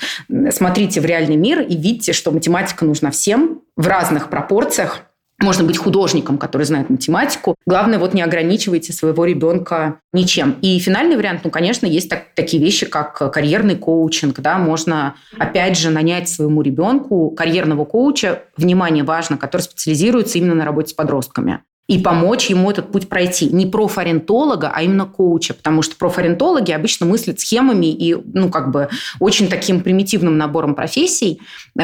[0.51, 5.06] Смотрите в реальный мир и видите, что математика нужна всем в разных пропорциях,
[5.39, 7.55] можно быть художником, который знает математику.
[7.65, 10.55] Главное, вот не ограничивайте своего ребенка ничем.
[10.61, 14.39] И финальный вариант, ну, конечно, есть так, такие вещи, как карьерный коучинг.
[14.39, 14.57] Да?
[14.57, 20.89] Можно, опять же, нанять своему ребенку карьерного коуча, внимание важно, который специализируется именно на работе
[20.89, 23.49] с подростками и помочь ему этот путь пройти.
[23.49, 28.89] Не профориентолога, а именно коуча, потому что профориентологи обычно мыслят схемами и, ну, как бы
[29.19, 31.41] очень таким примитивным набором профессий.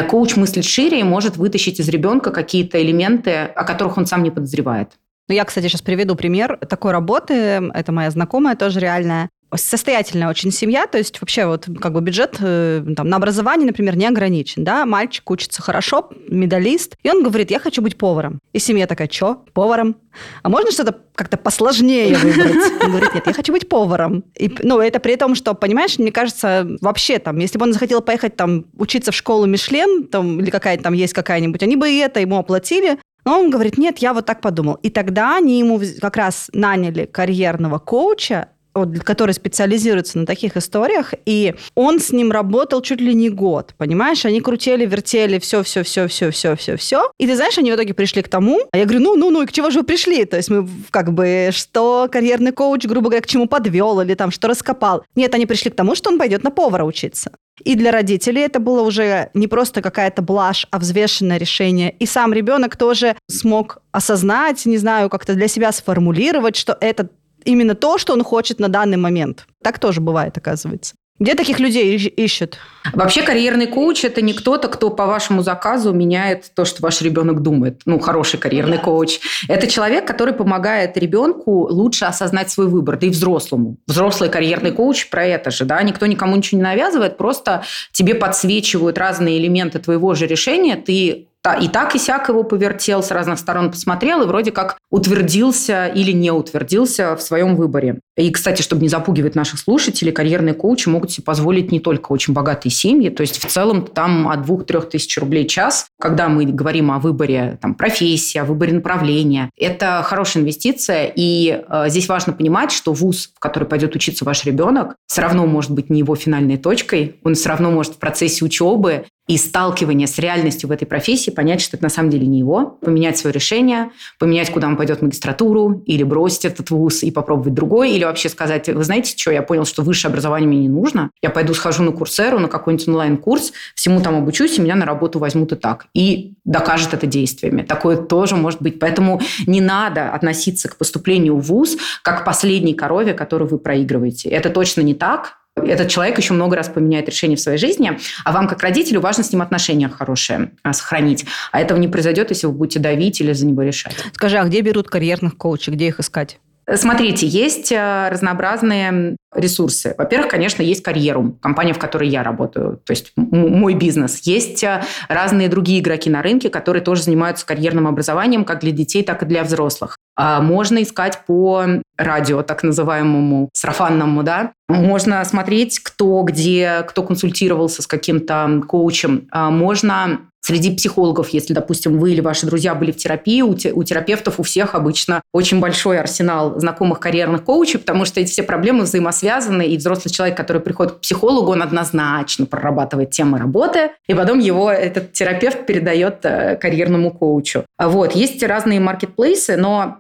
[0.09, 4.31] Коуч мыслит шире и может вытащить из ребенка какие-то элементы, о которых он сам не
[4.31, 4.89] подозревает.
[5.29, 7.33] Ну, я, кстати, сейчас приведу пример такой работы.
[7.73, 12.37] Это моя знакомая тоже реальная состоятельная очень семья, то есть вообще вот как бы бюджет
[12.39, 17.51] э, там, на образование, например, не ограничен, да, мальчик учится хорошо, медалист, и он говорит,
[17.51, 18.39] я хочу быть поваром.
[18.53, 19.97] И семья такая, что, поваром?
[20.41, 22.71] А можно что-то как-то посложнее выбрать?
[22.81, 24.23] Он говорит, нет, я хочу быть поваром.
[24.37, 28.01] И, ну, это при том, что, понимаешь, мне кажется, вообще там, если бы он захотел
[28.01, 31.97] поехать там учиться в школу Мишлен, там, или какая-то там есть какая-нибудь, они бы и
[31.97, 34.75] это ему оплатили, но он говорит, нет, я вот так подумал.
[34.75, 41.55] И тогда они ему как раз наняли карьерного коуча, который специализируется на таких историях, и
[41.75, 44.25] он с ним работал чуть ли не год, понимаешь?
[44.25, 47.11] Они крутили, вертели, все, все, все, все, все, все, все.
[47.19, 49.43] И ты знаешь, они в итоге пришли к тому, а я говорю, ну, ну, ну,
[49.43, 50.25] и к чему же вы пришли?
[50.25, 54.31] То есть мы как бы, что карьерный коуч, грубо говоря, к чему подвел или там,
[54.31, 55.03] что раскопал?
[55.15, 57.31] Нет, они пришли к тому, что он пойдет на повара учиться.
[57.63, 61.91] И для родителей это было уже не просто какая-то блажь, а взвешенное решение.
[61.91, 67.09] И сам ребенок тоже смог осознать, не знаю, как-то для себя сформулировать, что это
[67.45, 69.45] именно то, что он хочет на данный момент.
[69.63, 70.95] Так тоже бывает, оказывается.
[71.19, 72.57] Где таких людей ищут?
[72.91, 77.41] Вообще карьерный коуч– это не кто-то, кто по вашему заказу меняет то, что ваш ребенок
[77.41, 77.81] думает.
[77.85, 78.83] Ну, хороший карьерный да.
[78.83, 79.19] коуч.
[79.47, 83.77] Это человек, который помогает ребенку лучше осознать свой выбор, да и взрослому.
[83.85, 88.97] Взрослый карьерный коуч про это же, да, никто никому ничего не навязывает, просто тебе подсвечивают
[88.97, 93.69] разные элементы твоего же решения, ты и так и сяк его повертел, с разных сторон
[93.69, 97.99] посмотрел и вроде как утвердился или не утвердился в своем выборе.
[98.15, 102.33] И, кстати, чтобы не запугивать наших слушателей, карьерные коучи могут себе позволить не только очень
[102.33, 106.91] богатые семьи, то есть в целом там от 2-3 тысяч рублей час, когда мы говорим
[106.91, 109.49] о выборе там, профессии, о выборе направления.
[109.57, 114.45] Это хорошая инвестиция, и э, здесь важно понимать, что вуз, в который пойдет учиться ваш
[114.45, 118.45] ребенок, все равно может быть не его финальной точкой, он все равно может в процессе
[118.45, 122.39] учебы и сталкивания с реальностью в этой профессии понять, что это на самом деле не
[122.39, 127.11] его, поменять свое решение, поменять, куда он пойдет в магистратуру, или бросить этот вуз и
[127.11, 130.69] попробовать другой, или вообще сказать, вы знаете, что, я понял, что высшее образование мне не
[130.69, 134.85] нужно, я пойду схожу на курсеру, на какой-нибудь онлайн-курс, всему там обучусь, и меня на
[134.85, 135.87] работу возьмут и так.
[135.93, 137.61] И докажет это действиями.
[137.61, 138.79] Такое тоже может быть.
[138.79, 144.29] Поэтому не надо относиться к поступлению в вуз как к последней корове, которую вы проигрываете.
[144.29, 148.31] Это точно не так, этот человек еще много раз поменяет решение в своей жизни, а
[148.31, 151.25] вам, как родителю, важно с ним отношения хорошие а, сохранить.
[151.51, 153.95] А этого не произойдет, если вы будете давить или за него решать.
[154.13, 156.39] Скажи, а где берут карьерных коучей, где их искать?
[156.75, 159.95] Смотрите, есть э, разнообразные ресурсы.
[159.97, 164.21] Во-первых, конечно, есть карьеру, компания, в которой я работаю, то есть мой бизнес.
[164.23, 169.03] Есть э, разные другие игроки на рынке, которые тоже занимаются карьерным образованием как для детей,
[169.03, 169.97] так и для взрослых.
[170.15, 171.65] А можно искать по
[171.97, 174.51] радио, так называемому, сарафанному, да.
[174.67, 179.27] Можно смотреть, кто где, кто консультировался с каким-то коучем.
[179.31, 183.71] А можно Среди психологов, если, допустим, вы или ваши друзья были в терапии, у, те,
[183.71, 188.43] у терапевтов у всех обычно очень большой арсенал знакомых карьерных коучей, потому что эти все
[188.43, 189.22] проблемы взаимосвязаны,
[189.67, 194.71] и взрослый человек, который приходит к психологу, он однозначно прорабатывает темы работы, и потом его
[194.71, 197.65] этот терапевт передает э, карьерному коучу.
[197.77, 198.13] Вот.
[198.13, 199.97] Есть разные маркетплейсы, но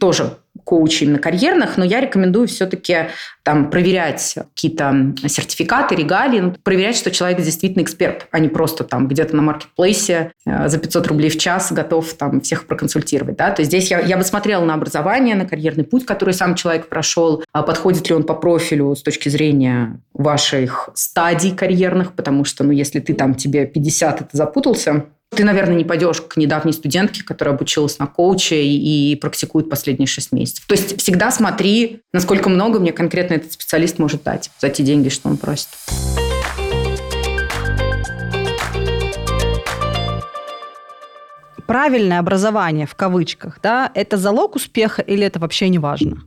[0.00, 3.08] тоже коучей именно карьерных, но я рекомендую все-таки
[3.42, 9.06] там проверять какие-то сертификаты, регалии, ну, проверять, что человек действительно эксперт, а не просто там
[9.06, 13.36] где-то на маркетплейсе э, за 500 рублей в час готов там всех проконсультировать.
[13.36, 13.50] Да?
[13.50, 16.88] То есть здесь я, я бы смотрела на образование, на карьерный путь, который сам человек
[16.88, 22.64] прошел, а подходит ли он по профилю с точки зрения ваших стадий карьерных, потому что,
[22.64, 26.72] ну, если ты там тебе 50, и ты запутался, ты, наверное, не пойдешь к недавней
[26.72, 30.64] студентке, которая обучилась на коуче и, практикует последние шесть месяцев.
[30.66, 35.08] То есть всегда смотри, насколько много мне конкретно этот специалист может дать за те деньги,
[35.08, 35.68] что он просит.
[41.66, 46.22] Правильное образование в кавычках, да, это залог успеха или это вообще не важно?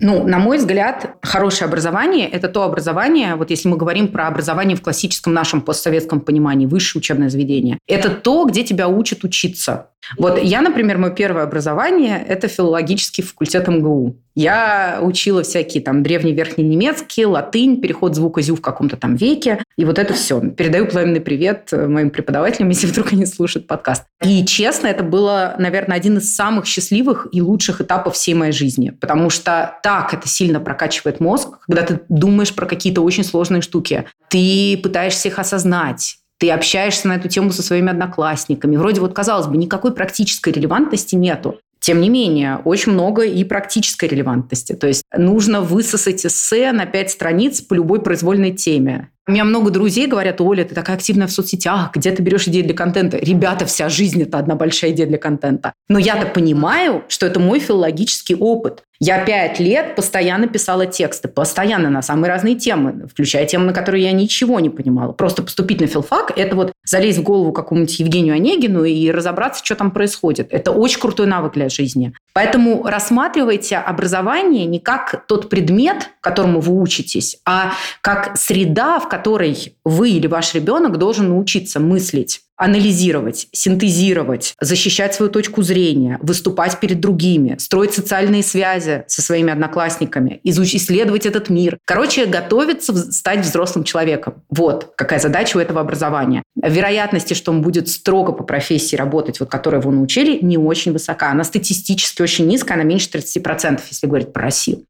[0.00, 4.76] Ну, на мой взгляд, хорошее образование– это то образование, вот если мы говорим про образование
[4.76, 9.90] в классическом нашем постсоветском понимании, высшее учебное заведение, это то, где тебя учат учиться.
[10.18, 14.16] Вот я, например, мое первое образование– это филологический факультет МГУ.
[14.36, 19.62] Я учила всякие там древний верхний немецкий, латынь, переход звука зю в каком-то там веке.
[19.78, 20.40] И вот это все.
[20.50, 24.04] Передаю пламенный привет моим преподавателям, если вдруг они слушают подкаст.
[24.22, 28.90] И честно, это было, наверное, один из самых счастливых и лучших этапов всей моей жизни.
[28.90, 34.04] Потому что так это сильно прокачивает мозг, когда ты думаешь про какие-то очень сложные штуки.
[34.28, 38.76] Ты пытаешься их осознать ты общаешься на эту тему со своими одноклассниками.
[38.76, 41.60] Вроде вот, казалось бы, никакой практической релевантности нету.
[41.86, 44.72] Тем не менее, очень много и практической релевантности.
[44.72, 49.10] То есть нужно высосать эссе на пять страниц по любой произвольной теме.
[49.28, 52.62] У меня много друзей говорят, Оля, ты такая активная в соцсетях, где ты берешь идеи
[52.62, 53.18] для контента?
[53.18, 55.72] Ребята, вся жизнь– это одна большая идея для контента.
[55.88, 58.82] Но я-то понимаю, что это мой филологический опыт.
[58.98, 64.04] Я пять лет постоянно писала тексты, постоянно на самые разные темы, включая темы, на которые
[64.04, 65.12] я ничего не понимала.
[65.12, 69.74] Просто поступить на филфак– это вот залезть в голову какому-нибудь Евгению Онегину и разобраться, что
[69.74, 70.48] там происходит.
[70.50, 72.14] Это очень крутой навык для жизни.
[72.32, 79.76] Поэтому рассматривайте образование не как тот предмет, которому вы учитесь, а как среда, в которой
[79.84, 87.00] вы или ваш ребенок должен научиться мыслить анализировать, синтезировать, защищать свою точку зрения, выступать перед
[87.00, 91.78] другими, строить социальные связи со своими одноклассниками, изучить, исследовать этот мир.
[91.84, 94.42] Короче, готовиться стать взрослым человеком.
[94.50, 96.42] Вот какая задача у этого образования.
[96.54, 101.30] Вероятности, что он будет строго по профессии работать, вот которой его научили, не очень высока.
[101.30, 104.84] Она статистически очень низкая, она меньше 30%, если говорить про Россию.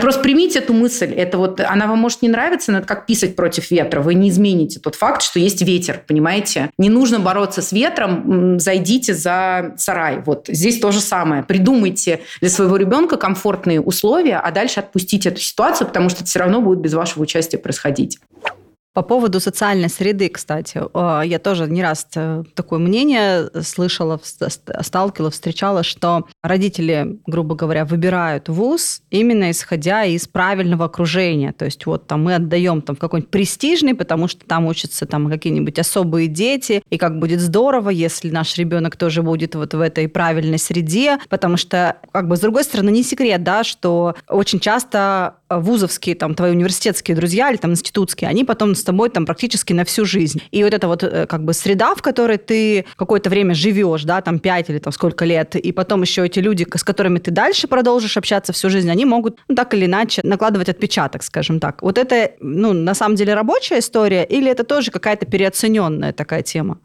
[0.00, 1.12] Просто примите эту мысль.
[1.12, 4.00] Это вот, она вам может не нравиться, но это как писать против ветра.
[4.00, 6.70] Вы не измените тот факт, что есть ветер, понимаете?
[6.78, 10.22] Не нужно бороться с ветром, зайдите за сарай.
[10.24, 11.42] Вот здесь то же самое.
[11.42, 16.38] Придумайте для своего ребенка комфортные условия, а дальше отпустите эту ситуацию, потому что это все
[16.38, 18.18] равно будет без вашего участия происходить.
[18.94, 25.32] По поводу социальной среды, кстати, а, я тоже не раз э, такое мнение слышала, сталкивалась,
[25.32, 31.52] встречала, что родители, грубо говоря, выбирают вуз именно исходя из правильного окружения.
[31.52, 35.78] То есть вот там мы отдаем там какой-нибудь престижный, потому что там учатся там какие-нибудь
[35.78, 40.58] особые дети, и как будет здорово, если наш ребенок тоже будет вот в этой правильной
[40.58, 46.14] среде, потому что как бы с другой стороны не секрет, да, что очень часто вузовские
[46.14, 50.04] там твои университетские друзья или там институтские, они потом с тобой там практически на всю
[50.04, 50.42] жизнь.
[50.50, 54.20] И вот эта вот э, как бы среда, в которой ты какое-то время живешь, да,
[54.20, 57.68] там 5 или там сколько лет, и потом еще эти люди, с которыми ты дальше
[57.68, 61.82] продолжишь общаться всю жизнь, они могут ну, так или иначе накладывать отпечаток, скажем так.
[61.82, 66.78] Вот это, ну, на самом деле рабочая история или это тоже какая-то переоцененная такая тема?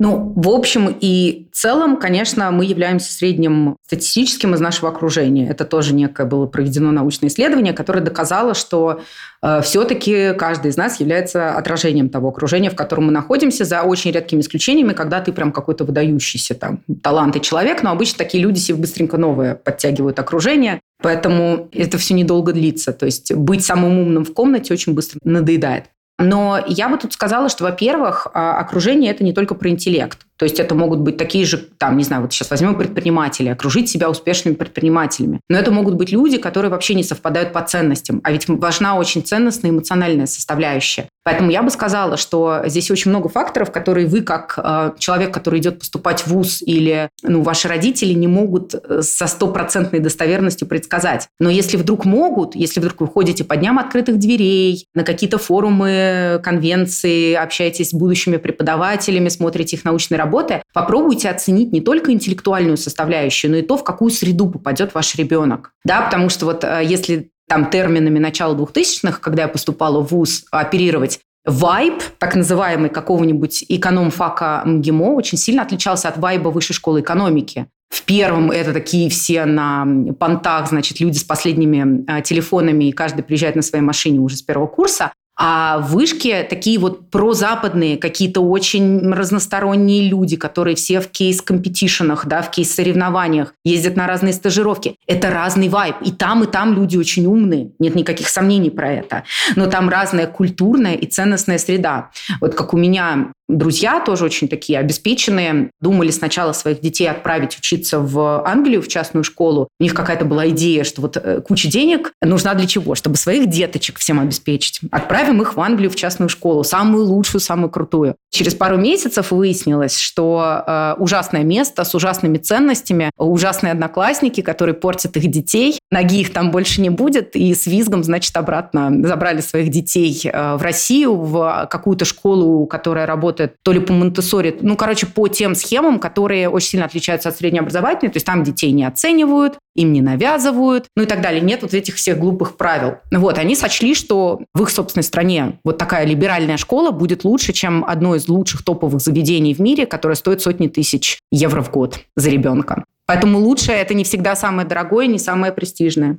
[0.00, 5.48] Ну, в общем и целом, конечно, мы являемся средним статистическим из нашего окружения.
[5.48, 9.02] Это тоже некое было проведено научное исследование, которое доказало, что
[9.40, 14.10] э, все-таки каждый из нас является отражением того окружения, в котором мы находимся, за очень
[14.10, 18.58] редкими исключениями, когда ты прям какой-то выдающийся там талант и человек, но обычно такие люди
[18.58, 20.80] себе быстренько новые подтягивают окружение.
[21.02, 22.92] Поэтому это все недолго длится.
[22.92, 25.84] То есть быть самым умным в комнате очень быстро надоедает.
[26.18, 30.18] Но я бы тут сказала, что, во-первых, а, окружение– это не только про интеллект.
[30.36, 33.88] То есть это могут быть такие же, там, не знаю, вот сейчас возьмем предприниматели, окружить
[33.88, 35.40] себя успешными предпринимателями.
[35.48, 38.20] Но это могут быть люди, которые вообще не совпадают по ценностям.
[38.22, 41.08] А ведь важна очень ценностная эмоциональная составляющая.
[41.24, 45.58] Поэтому я бы сказала, что здесь очень много факторов, которые вы, как э, человек, который
[45.58, 51.28] идет поступать в ВУЗ, или ну, ваши родители не могут э, со стопроцентной достоверностью предсказать.
[51.40, 56.40] Но если вдруг могут, если вдруг вы ходите по дням открытых дверей, на какие-то форумы,
[56.44, 63.50] конвенции, общаетесь с будущими преподавателями, смотрите их научные работы, попробуйте оценить не только интеллектуальную составляющую,
[63.50, 65.72] но и то, в какую среду попадет ваш ребенок.
[65.84, 70.44] Да, потому что вот э, если там терминами начала 2000-х, когда я поступала в ВУЗ
[70.50, 77.66] оперировать, вайб, так называемый какого-нибудь эконом-фака МГИМО, очень сильно отличался от вайба высшей школы экономики.
[77.90, 79.86] В первом это такие все на
[80.18, 84.42] понтах, значит, люди с последними э, телефонами, и каждый приезжает на своей машине уже с
[84.42, 85.12] первого курса.
[85.36, 92.42] А в вышке такие вот прозападные, какие-то очень разносторонние люди, которые все в кейс-компетишенах, да,
[92.42, 94.96] в кейс-соревнованиях, ездят на разные стажировки.
[95.06, 95.96] Это разный вайб.
[96.02, 97.72] И там, и там люди очень умные.
[97.78, 99.24] Нет никаких сомнений про это.
[99.56, 102.10] Но там разная культурная и ценностная среда.
[102.40, 107.98] Вот как у меня друзья, тоже очень такие обеспеченные, думали сначала своих детей отправить учиться
[107.98, 109.68] в Англию, в частную школу.
[109.78, 112.94] У них какая-то была идея, что вот э, куча денег нужна для чего?
[112.94, 114.80] Чтобы своих деточек всем обеспечить.
[114.90, 118.16] Отправим их в Англию в частную школу, самую лучшую, самую крутую.
[118.30, 125.16] Через пару месяцев выяснилось, что э, ужасное место с ужасными ценностями, ужасные одноклассники, которые портят
[125.16, 129.70] их детей, ноги их там больше не будет, и с визгом, значит, обратно забрали своих
[129.70, 134.22] детей э, в Россию, в какую-то школу, которая работает то ли по монте
[134.60, 138.72] ну, короче, по тем схемам, которые очень сильно отличаются от среднеобразовательной, то есть там детей
[138.72, 141.40] не оценивают, им не навязывают, ну и так далее.
[141.40, 142.96] Нет вот этих всех глупых правил.
[143.10, 147.84] Вот, они сочли, что в их собственной стране вот такая либеральная школа будет лучше, чем
[147.84, 152.30] одно из лучших топовых заведений в мире, которое стоит сотни тысяч евро в год за
[152.30, 152.84] ребенка.
[153.06, 156.18] Поэтому лучшее– это не всегда самое дорогое, не самое престижное.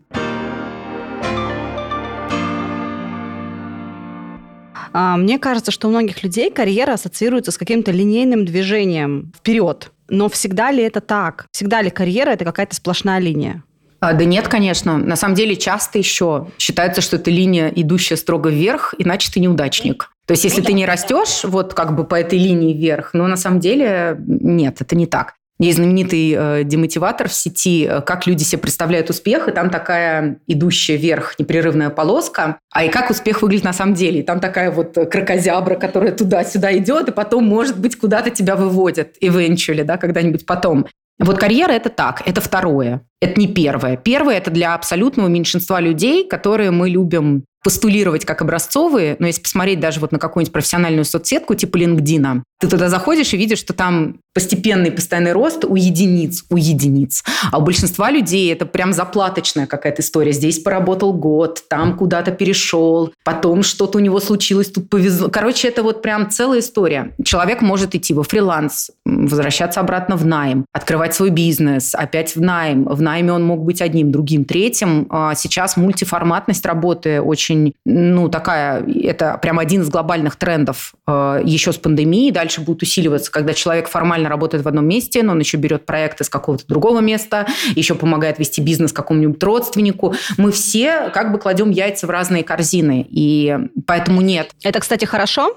[4.97, 9.91] А, мне кажется, что у многих людей карьера ассоциируется с каким-то линейным движением вперед.
[10.09, 11.47] Но всегда ли это так?
[11.51, 13.63] Всегда ли карьера– это какая-то сплошная линия?
[13.99, 14.97] А, да нет, конечно.
[14.97, 20.11] На самом деле часто еще считается, что это линия, идущая строго вверх, иначе ты неудачник.
[20.25, 23.37] То есть, если ты не растешь вот как бы по этой линии вверх, но на
[23.37, 25.35] самом деле нет, это не так.
[25.57, 30.39] Есть знаменитый э, демотиватор в сети, э, как люди себе представляют успех, и там такая
[30.47, 32.59] идущая вверх непрерывная полоска.
[32.73, 34.19] А и как успех выглядит на самом деле?
[34.19, 39.15] И там такая вот крокозябра, которая туда-сюда идет, и потом, может быть, куда-то тебя выводят
[39.21, 40.87] eventually, да, когда-нибудь потом.
[41.17, 43.01] Вот карьера– это так, это второе.
[43.21, 43.95] Это не первое.
[43.95, 49.79] Первое– это для абсолютного меньшинства людей, которые мы любим постулировать как образцовые, но если посмотреть
[49.79, 54.19] даже вот на какую-нибудь профессиональную соцсетку типа LinkedIn, ты туда заходишь и видишь, что там
[54.35, 57.23] постепенный постоянный рост у единиц, у единиц.
[57.51, 60.33] А у большинства людей это прям заплаточная какая-то история.
[60.33, 65.29] Здесь поработал год, там куда-то перешел, потом что-то у него случилось, тут повезло.
[65.29, 67.13] Короче, это вот прям целая история.
[67.23, 72.83] Человек может идти во фриланс, возвращаться обратно в найм, открывать свой бизнес, опять в найм.
[72.83, 75.07] В найме он мог быть одним, другим, третьим.
[75.11, 81.77] А сейчас мультиформатность работы очень, ну, такая, это прям один из глобальных трендов еще с
[81.77, 85.85] пандемией, дальше будет усиливаться, когда человек формально работает в одном месте, но он еще берет
[85.85, 90.15] проекты с какого-то другого места, еще помогает вести бизнес какому-нибудь родственнику.
[90.37, 94.51] Мы все как бы кладем яйца в разные корзины, и поэтому нет.
[94.63, 95.55] Это, кстати, хорошо?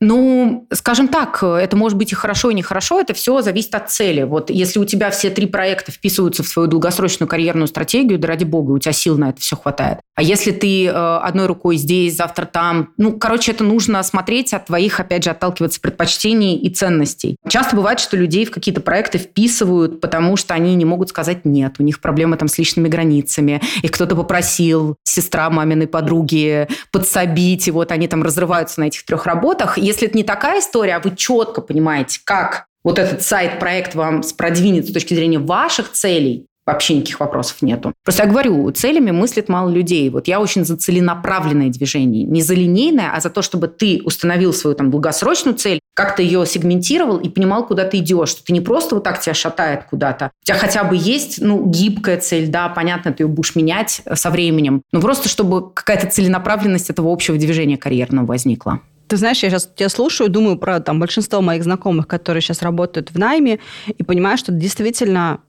[0.00, 4.22] Ну, скажем так, это может быть и хорошо, и нехорошо, это все зависит от цели.
[4.22, 8.44] Вот если у тебя все три проекта вписываются в свою долгосрочную карьерную стратегию, да ради
[8.44, 9.98] бога, у тебя сил на это все хватает.
[10.14, 14.66] А если ты э, одной рукой здесь, завтра там, ну, короче, это нужно смотреть от
[14.66, 17.36] твоих, опять же, отталкиваться предпочтений и ценностей.
[17.48, 21.76] Часто бывает, что людей в какие-то проекты вписывают, потому что они не могут сказать нет,
[21.78, 27.70] у них проблемы там с личными границами, их кто-то попросил, сестра маминой подруги, подсобить, и
[27.70, 31.14] вот они там разрываются на этих трех работах, если это не такая история, а вы
[31.16, 37.20] четко понимаете, как вот этот сайт-проект вам продвинет с точки зрения ваших целей, вообще никаких
[37.20, 37.92] вопросов нету.
[38.04, 40.08] Просто я говорю, целями мыслит мало людей.
[40.10, 42.24] Вот я очень за целенаправленное движение.
[42.24, 46.46] Не за линейное, а за то, чтобы ты установил свою там долгосрочную цель, как-то ее
[46.46, 50.30] сегментировал и понимал, куда ты идешь, что ты не просто вот так тебя шатает куда-то.
[50.42, 54.30] У тебя хотя бы есть, ну, гибкая цель, да, понятно, ты ее будешь менять со
[54.30, 58.80] временем, но просто чтобы какая-то целенаправленность этого общего движения карьерного возникла.
[59.10, 63.10] Ты знаешь, я сейчас тебя слушаю, думаю про там большинство моих знакомых, которые сейчас работают
[63.10, 63.58] в найме,
[63.88, 65.40] и понимаю, что действительно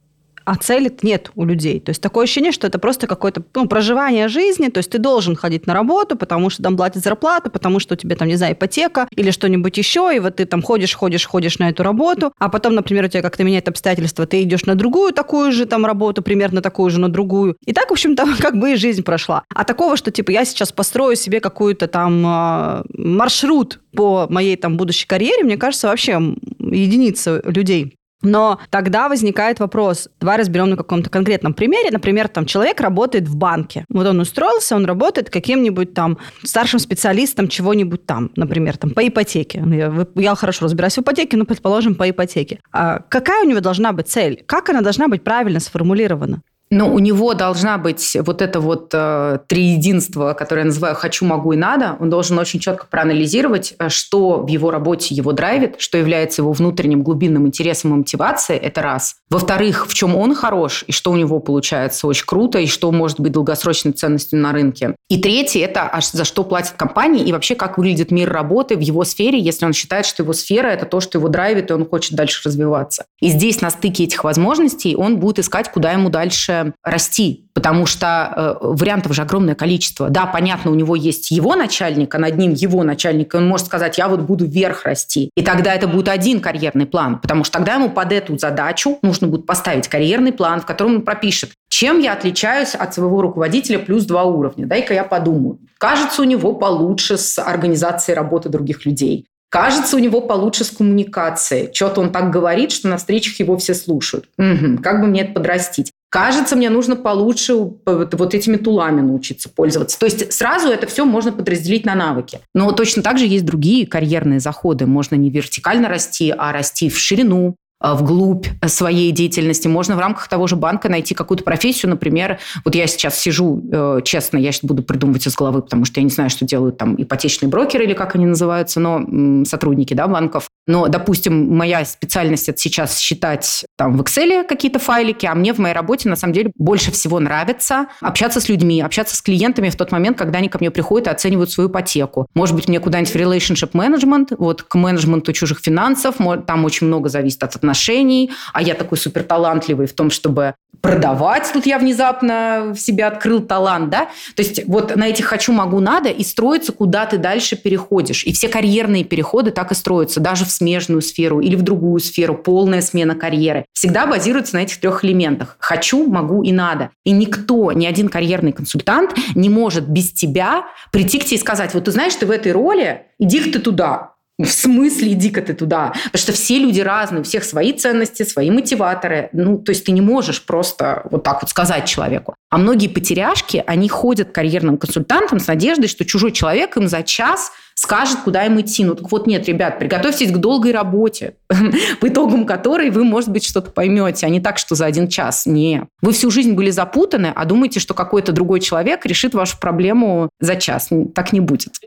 [0.46, 1.80] а цели нет у людей.
[1.80, 5.36] То есть такое ощущение, что это просто какое-то ну, проживание жизни, то есть ты должен
[5.36, 8.54] ходить на работу, потому что там платят зарплату, потому что у тебя там, не знаю,
[8.54, 12.50] ипотека или что-нибудь еще, и вот ты там ходишь, ходишь, ходишь на эту работу, а
[12.50, 16.22] потом, например, у тебя как-то меняет обстоятельства, ты идешь на другую такую же там работу,
[16.22, 17.56] примерно такую же, на другую.
[17.66, 19.44] И так, в общем-то, как бы и жизнь прошла.
[19.54, 24.78] А такого, что типа я сейчас построю себе какую-то там э, маршрут по моей там
[24.78, 26.20] будущей карьере, мне кажется, вообще
[26.60, 27.98] единица людей.
[28.22, 31.90] Но тогда возникает вопрос, давай разберем на каком-то конкретном примере.
[31.92, 33.86] Например, там человек работает в банке.
[33.90, 39.62] Вот он устроился, он работает каким-нибудь там старшим специалистом чего-нибудь там, например, там по ипотеке.
[39.64, 42.60] Ну, я, я хорошо разбираюсь в ипотеке, но, предположим, по ипотеке.
[42.72, 44.44] А какая у него должна быть цель?
[44.46, 46.42] Как она должна быть правильно сформулирована?
[46.72, 51.52] Но у него должна быть вот это вот э, триединство, которое я называю «хочу, могу
[51.52, 51.98] и надо».
[52.00, 56.54] Он должен очень четко проанализировать, э, что в его работе его драйвит, что является его
[56.54, 58.58] внутренним глубинным интересом и мотивацией.
[58.58, 59.18] Это раз.
[59.30, 63.20] Во-вторых, в чем он хорош и что у него получается очень круто, и что может
[63.20, 64.96] быть долгосрочной ценностью на рынке.
[65.10, 68.80] И третье– это аж за что платит компания и вообще как выглядит мир работы в
[68.80, 71.86] его сфере, если он считает, что его сфера– это то, что его драйвит, и он
[71.86, 73.04] хочет дальше развиваться.
[73.20, 78.34] И здесь на стыке этих возможностей он будет искать, куда ему дальше расти, потому что
[78.36, 80.10] э, вариантов же огромное количество.
[80.10, 83.68] Да, понятно, у него есть его начальник, а над ним его начальник, и он может
[83.68, 85.30] сказать, я вот буду вверх расти.
[85.36, 89.28] И тогда это будет один карьерный план, потому что тогда ему под эту задачу нужно
[89.28, 94.06] будет поставить карьерный план, в котором он пропишет, чем я отличаюсь от своего руководителя плюс
[94.06, 94.66] два уровня.
[94.66, 95.60] Дай-ка я подумаю.
[95.78, 99.26] Кажется, у него получше с организацией работы других людей.
[99.52, 101.74] Кажется, у него получше с коммуникацией.
[101.74, 104.30] Что-то он так говорит, что на встречах его все слушают.
[104.38, 105.92] Угу, как бы мне это подрастить?
[106.12, 109.98] Кажется, мне нужно получше вот этими тулами научиться пользоваться.
[109.98, 112.40] То есть сразу это все можно подразделить на навыки.
[112.54, 114.86] Но точно так же есть другие карьерные заходы.
[114.86, 119.68] Можно не вертикально расти, а расти в ширину, Э, вглубь своей деятельности.
[119.68, 124.02] Можно в рамках того же банка найти какую-то профессию, например, вот я сейчас сижу, э,
[124.04, 126.96] честно, я сейчас буду придумывать из головы, потому что я не знаю, что делают там
[127.02, 130.48] ипотечные брокеры или как они называются, но сотрудники да, банков.
[130.68, 135.60] Но, допустим, моя специальность это сейчас считать там в Excel какие-то файлики, а мне в
[135.60, 139.76] моей работе на самом деле больше всего нравится общаться с людьми, общаться с клиентами в
[139.76, 142.28] тот момент, когда они ко мне приходят и оценивают свою ипотеку.
[142.34, 147.10] Может быть, мне куда-нибудь в relationship management, вот к менеджменту чужих финансов, там очень много
[147.10, 151.50] зависит от отношений а я такой супер талантливый в том, чтобы продавать.
[151.54, 154.10] Тут я внезапно в себе открыл талант, да?
[154.36, 158.24] То есть вот на этих «хочу, могу, надо» и строится, куда ты дальше переходишь.
[158.24, 162.36] И все карьерные переходы так и строятся, даже в смежную сферу или в другую сферу,
[162.36, 163.66] полная смена карьеры.
[163.74, 165.58] Всегда базируется на этих трех элементах.
[165.60, 166.90] «Хочу, могу и надо».
[167.06, 171.74] И никто, ни один карьерный консультант не может без тебя прийти к тебе и сказать,
[171.74, 174.12] вот ты знаешь, ты в этой роли, иди-ка ты туда,
[174.44, 175.94] в смысле иди-ка ты туда?
[176.06, 179.30] Потому что все люди разные, у всех свои ценности, свои мотиваторы.
[179.34, 182.36] Ну, то есть ты не можешь просто вот так вот сказать человеку.
[182.50, 187.04] А многие потеряшки, они ходят к карьерным консультантам с надеждой, что чужой человек им за
[187.04, 188.84] час скажет, куда им идти.
[188.84, 191.36] Ну так вот нет, ребят, приготовьтесь к долгой работе,
[192.00, 195.46] по итогам которой вы, может быть, что-то поймете, а не так, что за один час.
[195.46, 195.88] Не.
[196.02, 200.56] Вы всю жизнь были запутаны, а думаете, что какой-то другой человек решит вашу проблему за
[200.56, 200.90] час.
[201.16, 201.80] Так не будет.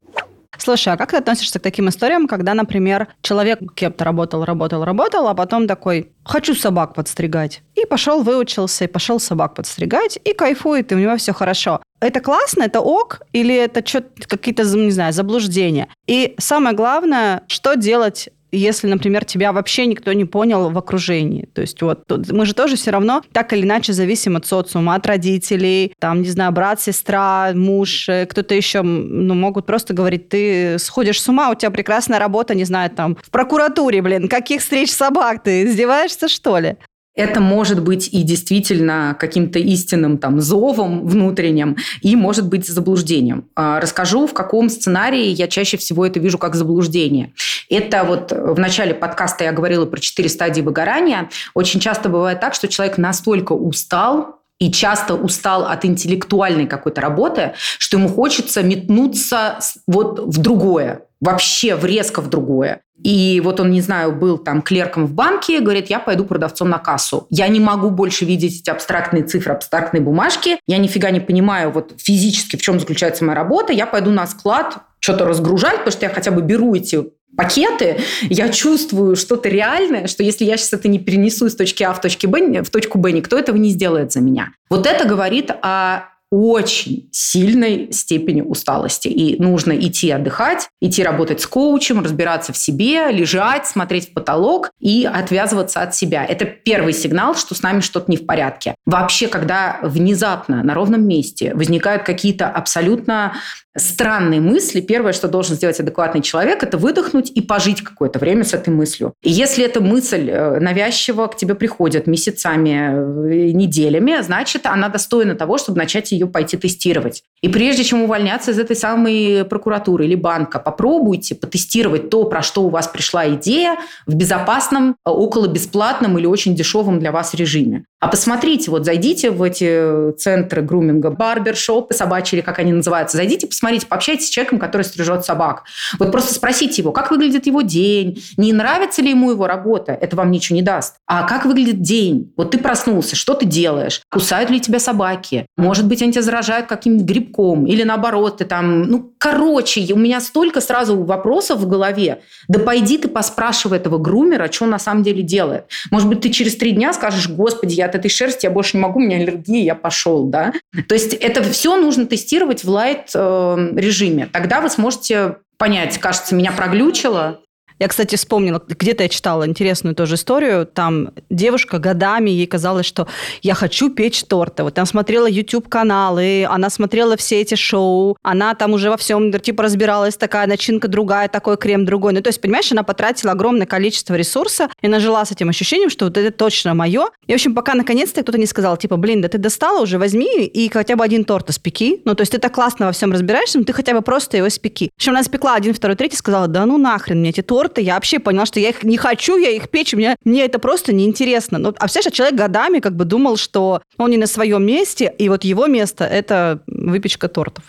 [0.58, 5.28] Слушай, а как ты относишься к таким историям, когда, например, человек кем-то работал, работал, работал,
[5.28, 7.62] а потом такой, хочу собак подстригать.
[7.74, 11.80] И пошел, выучился, и пошел собак подстригать, и кайфует, и у него все хорошо.
[12.00, 15.88] Это классно, это ок, или это что-то какие-то, не знаю, заблуждения?
[16.06, 21.48] И самое главное, что делать если, например, тебя вообще никто не понял в окружении.
[21.52, 25.06] То есть вот мы же тоже все равно так или иначе зависим от социума, от
[25.06, 30.78] родителей, там, не знаю, брат, сестра, муж, э, кто-то еще, ну, могут просто говорить, ты
[30.78, 34.90] сходишь с ума, у тебя прекрасная работа, не знаю, там, в прокуратуре, блин, каких встреч
[34.92, 36.76] собак, ты издеваешься, что ли?
[37.14, 43.48] Это может быть и действительно каким-то истинным там зовом внутренним, и может быть заблуждением.
[43.54, 47.32] А, расскажу, в каком сценарии я чаще всего это вижу как заблуждение.
[47.70, 51.30] Это вот в начале подкаста я говорила про четыре стадии выгорания.
[51.54, 57.54] Очень часто бывает так, что человек настолько устал, и часто устал от интеллектуальной какой-то работы,
[57.78, 62.82] что ему хочется метнуться вот в другое, вообще в резко в другое.
[63.02, 66.78] И вот он, не знаю, был там клерком в банке, говорит, я пойду продавцом на
[66.78, 67.26] кассу.
[67.30, 70.58] Я не могу больше видеть эти абстрактные цифры, абстрактные бумажки.
[70.66, 73.72] Я нифига не понимаю вот физически, в чем заключается моя работа.
[73.72, 77.04] Я пойду на склад что-то разгружать, потому что я хотя бы беру эти
[77.36, 81.92] пакеты, я чувствую что-то реальное, что если я сейчас это не перенесу из точки А
[81.92, 84.50] в, точке Б, в точку Б, никто этого не сделает за меня.
[84.70, 89.06] Вот это говорит о очень сильной степени усталости.
[89.06, 94.70] И нужно идти отдыхать, идти работать с коучем, разбираться в себе, лежать, смотреть в потолок
[94.80, 96.24] и отвязываться от себя.
[96.24, 98.74] Это первый сигнал, что с нами что-то не в порядке.
[98.84, 103.34] Вообще, когда внезапно на ровном месте возникают какие-то абсолютно
[103.76, 108.54] странные мысли, первое, что должен сделать адекватный человек, это выдохнуть и пожить какое-то время с
[108.54, 109.14] этой мыслью.
[109.22, 115.34] И если эта мысль э, навязчиво к тебе приходит месяцами, э, неделями, значит, она достойна
[115.34, 117.22] того, чтобы начать ее пойти тестировать.
[117.42, 122.62] И прежде чем увольняться из этой самой прокуратуры или банка, попробуйте потестировать то, про что
[122.62, 127.84] у вас пришла идея в безопасном, около бесплатном или очень дешевом для вас режиме.
[128.00, 133.46] А посмотрите, вот зайдите в эти центры груминга, барбершопы собачьи, или как они называются, зайдите,
[133.46, 135.64] посмотрите, пообщайтесь с человеком, который стрижет собак.
[135.98, 140.16] Вот просто спросите его, как выглядит его день, не нравится ли ему его работа, это
[140.16, 140.96] вам ничего не даст.
[141.06, 142.32] А как выглядит день?
[142.36, 144.02] Вот ты проснулся, что ты делаешь?
[144.10, 145.46] Кусают ли тебя собаки?
[145.56, 147.66] Может быть, тебя заражают каким-нибудь грибком?
[147.66, 148.82] Или наоборот, ты там...
[148.82, 152.20] Ну, короче, у меня столько сразу вопросов в голове.
[152.48, 155.64] Да пойди ты поспрашивай этого грумера, что он на самом деле делает.
[155.90, 158.82] Может быть, ты через три дня скажешь, господи, я от этой шерсти я больше не
[158.82, 160.52] могу, у меня аллергия, я пошел, да.
[160.88, 164.26] То есть это все нужно тестировать в лайт э.
[164.32, 167.40] Тогда вы сможете понять, кажется, меня проглючило,
[167.80, 170.64] Я, кстати, вспомнила, где-то я читала интересную тоже историю.
[170.66, 173.08] Там девушка годами, ей казалось, что
[173.42, 174.62] я хочу печь торты.
[174.62, 179.64] Вот она смотрела YouTube-каналы, она смотрела все эти шоу, она там уже во всем типа
[179.64, 182.12] разбиралась, такая начинка другая, такой крем другой.
[182.12, 186.06] Ну, то есть, понимаешь, она потратила огромное количество ресурса и нажила с этим ощущением, что
[186.06, 187.08] вот это точно мое.
[187.26, 190.44] И, в общем, пока наконец-то кто-то не сказал, типа, блин, да ты достала уже, возьми
[190.44, 192.02] и хотя бы один торт испеки.
[192.04, 194.48] Ну, то есть ты так классно во всем разбираешься, но ты хотя бы просто его
[194.48, 194.90] испеки.
[194.94, 197.80] В общем, она испекла один, второй, третий, сказала, да ну нахрен мне эти торты, торты,
[197.80, 200.92] я вообще поняла, что я их не хочу, я их печь, мне, мне это просто
[200.92, 201.58] неинтересно.
[201.58, 205.28] Ну, а все человек годами как бы думал, что он не на своем месте, и
[205.28, 207.64] вот его место– это выпечка тортов.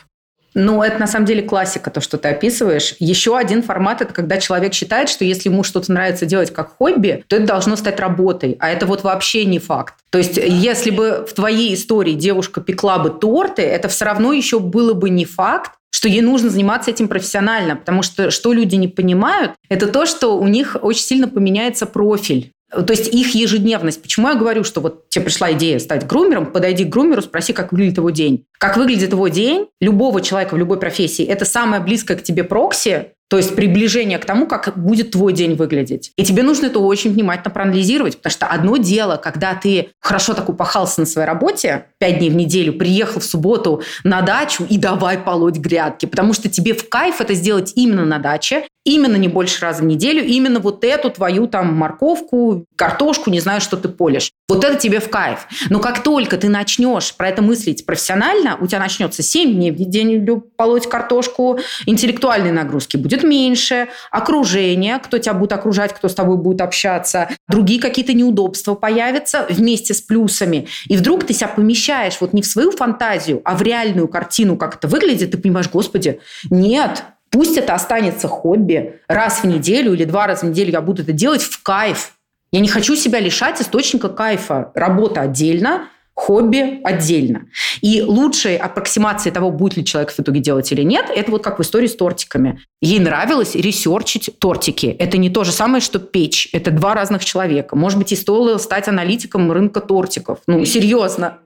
[0.57, 2.95] Ну, это на самом деле классика, то, что ты описываешь.
[2.99, 7.25] Еще один формат– это когда человек считает, что если ему что-то нравится делать как хобби,
[7.27, 8.55] то это должно стать работой.
[8.61, 9.95] А это вот вообще не факт.
[10.11, 14.59] То есть, если бы в твоей истории девушка пекла бы торты, это все равно еще
[14.59, 18.89] было бы не факт, что ей нужно заниматься этим профессионально, потому что что люди не
[18.89, 22.51] понимают, это то, что у них очень сильно поменяется профиль.
[22.69, 24.01] То есть их ежедневность.
[24.01, 27.71] Почему я говорю, что вот тебе пришла идея стать грумером, подойди к грумеру, спроси, как
[27.71, 28.43] выглядит его день.
[28.57, 33.13] Как выглядит его день любого человека в любой профессии, это самое близкое к тебе прокси,
[33.29, 36.11] то есть приближение к тому, как будет твой день выглядеть.
[36.15, 40.49] И тебе нужно это очень внимательно проанализировать, потому что одно дело, когда ты хорошо так
[40.49, 45.17] упахался на своей работе, пять дней в неделю, приехал в субботу на дачу и давай
[45.17, 49.61] полоть грядки, потому что тебе в кайф это сделать именно на даче, именно не больше
[49.61, 54.31] раза в неделю, именно вот эту твою там морковку, картошку, не знаю, что ты полишь.
[54.47, 55.47] Вот это тебе в кайф.
[55.71, 59.79] Но как только ты начнешь про это мыслить профессионально, у тебя начнется 7 дней в
[59.79, 66.37] неделю полоть картошку, интеллектуальной нагрузки будет меньше, окружение, кто тебя будет окружать, кто с тобой
[66.37, 70.67] будет общаться, другие какие-то неудобства появятся вместе с плюсами.
[70.87, 74.75] И вдруг ты себя помещаешь вот не в свою фантазию, а в реальную картину, как
[74.75, 76.19] это выглядит, ты понимаешь, господи,
[76.51, 79.01] нет, Пусть это останется хобби.
[79.09, 82.14] Раз в неделю или два раза в неделю я буду это делать в кайф.
[82.55, 84.71] Я не хочу себя лишать источника кайфа.
[84.75, 87.47] Работа отдельно, хобби отдельно.
[87.81, 91.59] И лучшей аппроксимацией того, будет ли человек в итоге делать или нет, это вот как
[91.59, 92.61] в истории с тортиками.
[92.79, 94.85] Ей нравилось ресерчить тортики.
[94.85, 96.47] Это не то же самое, что печь.
[96.53, 97.75] Это два разных человека.
[97.75, 100.39] Может быть, и стоило стать аналитиком рынка тортиков.
[100.47, 101.39] Ну, серьезно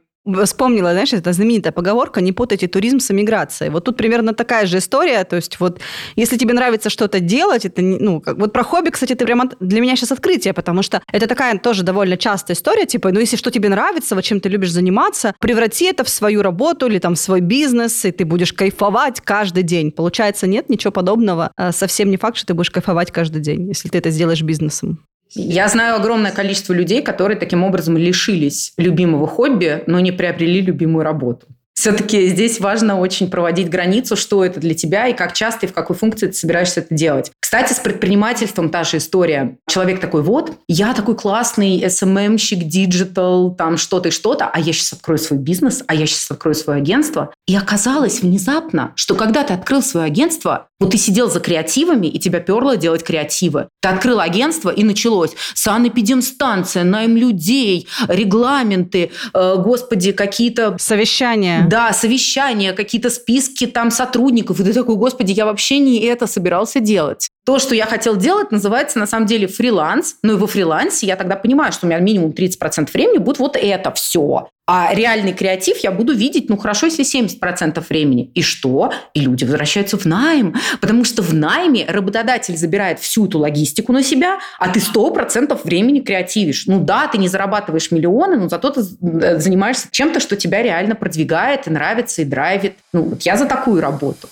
[0.45, 3.71] вспомнила, знаешь, это знаменитая поговорка «не путайте туризм с эмиграцией».
[3.71, 5.23] Вот тут примерно такая же история.
[5.23, 5.79] То есть вот
[6.15, 9.81] если тебе нравится что-то делать, это, ну, как, вот про хобби, кстати, это прямо для
[9.81, 13.51] меня сейчас открытие, потому что это такая тоже довольно частая история, типа, ну, если что
[13.51, 17.19] тебе нравится, вот чем ты любишь заниматься, преврати это в свою работу или там в
[17.19, 19.91] свой бизнес, и ты будешь кайфовать каждый день.
[19.91, 21.51] Получается, нет ничего подобного.
[21.55, 24.99] А совсем не факт, что ты будешь кайфовать каждый день, если ты это сделаешь бизнесом.
[25.33, 31.03] Я знаю огромное количество людей, которые таким образом лишились любимого хобби, но не приобрели любимую
[31.03, 31.47] работу.
[31.79, 35.73] Все-таки здесь важно очень проводить границу, что это для тебя и как часто и в
[35.73, 37.31] какой функции ты собираешься это делать.
[37.39, 39.57] Кстати, с предпринимательством та же история.
[39.65, 44.91] Человек такой, вот, я такой классный SMM-щик, digital, там что-то и что-то, а я сейчас
[44.91, 47.33] открою свой бизнес, а я сейчас открою свое агентство.
[47.49, 52.19] И оказалось внезапно, что когда ты открыл свое агентство, вот ты сидел за креативами, и
[52.19, 53.69] тебя перло делать креативы.
[53.81, 55.31] Ты открыл агентство, и началось.
[55.55, 60.77] Санэпидемстанция, найм людей, регламенты, э, господи, какие-то...
[60.79, 61.65] Совещания.
[61.67, 64.59] Да, совещания, какие-то списки там сотрудников.
[64.59, 67.28] И ты такой, господи, я вообще не это собирался делать.
[67.49, 70.17] То, что я хотел делать, называется на самом деле фриланс.
[70.21, 73.57] Ну и во фрилансе я тогда понимаю, что у меня минимум 30% времени будет вот
[73.59, 74.49] это все.
[74.67, 78.29] А реальный креатив я буду видеть, ну хорошо, если 70% времени.
[78.35, 78.93] И что?
[79.15, 80.53] И люди возвращаются в найм.
[80.79, 86.01] Потому что в найме работодатель забирает всю эту логистику на себя, а ты 100% времени
[86.01, 86.67] креативишь.
[86.67, 90.93] Ну да, ты не зарабатываешь миллионы, но зато ты э, занимаешься чем-то, что тебя реально
[90.93, 92.75] продвигает и нравится, и драйвит.
[92.93, 94.27] Ну вот я за такую работу.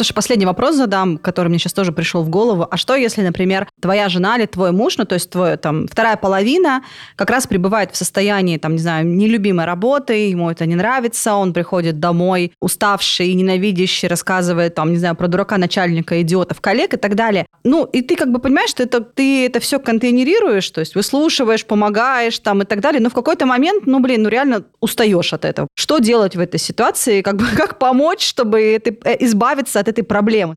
[0.00, 2.66] Слушай, последний вопрос задам, который мне сейчас тоже пришел в голову.
[2.70, 6.16] А что, если, например, твоя жена или твой муж, ну, то есть твоя там вторая
[6.16, 6.82] половина,
[7.16, 11.52] как раз пребывает в состоянии, там, не знаю, нелюбимой работы, ему это не нравится, он
[11.52, 16.96] приходит домой уставший и ненавидящий, рассказывает, там, не знаю, про дурака начальника, идиотов, коллег и
[16.96, 17.44] так далее.
[17.62, 21.66] Ну, и ты как бы понимаешь, что это, ты это все контейнерируешь, то есть выслушиваешь,
[21.66, 25.44] помогаешь там и так далее, но в какой-то момент, ну, блин, ну, реально устаешь от
[25.44, 25.68] этого.
[25.74, 27.20] Что делать в этой ситуации?
[27.20, 30.56] Как бы, как помочь, чтобы э, избавиться от этой проблемы.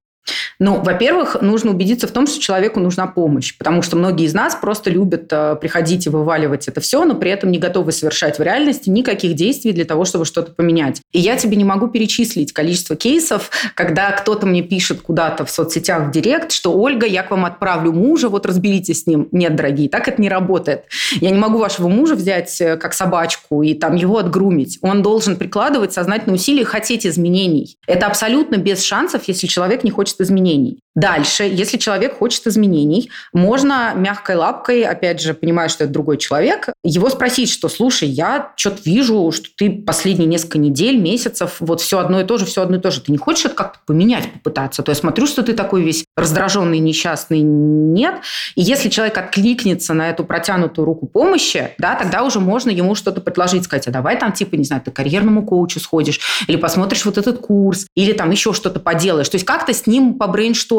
[0.60, 4.56] Ну, во-первых, нужно убедиться в том, что человеку нужна помощь, потому что многие из нас
[4.56, 8.42] просто любят э, приходить и вываливать это все, но при этом не готовы совершать в
[8.42, 11.02] реальности никаких действий для того, чтобы что-то поменять.
[11.12, 16.08] И я тебе не могу перечислить количество кейсов, когда кто-то мне пишет куда-то в соцсетях
[16.08, 19.28] в директ, что Ольга, я к вам отправлю мужа, вот разберитесь с ним.
[19.32, 20.86] Нет, дорогие, так это не работает.
[21.20, 24.80] Я не могу вашего мужа взять э, как собачку и там его отгрумить.
[24.82, 27.78] Он должен прикладывать сознательные усилия и хотеть изменений.
[27.88, 30.80] Это абсолютно без шансов, если человек не хочет изменений изменений.
[30.96, 36.70] Дальше, если человек хочет изменений, можно мягкой лапкой, опять же, понимая, что это другой человек,
[36.84, 41.98] его спросить, что, слушай, я что-то вижу, что ты последние несколько недель, месяцев, вот все
[41.98, 43.02] одно и то же, все одно и то же.
[43.02, 44.84] Ты не хочешь это как-то поменять, попытаться?
[44.84, 47.42] То я смотрю, что ты такой весь раздраженный, несчастный.
[47.42, 48.22] Нет.
[48.56, 53.20] И если человек откликнется на эту протянутую руку помощи, да, тогда уже можно ему что-то
[53.20, 57.18] предложить, сказать, а давай там, типа, не знаю, ты карьерному коучу сходишь, или посмотришь вот
[57.18, 59.30] этот курс, или там еще что-то поделаешь.
[59.30, 60.20] То есть как-то с ним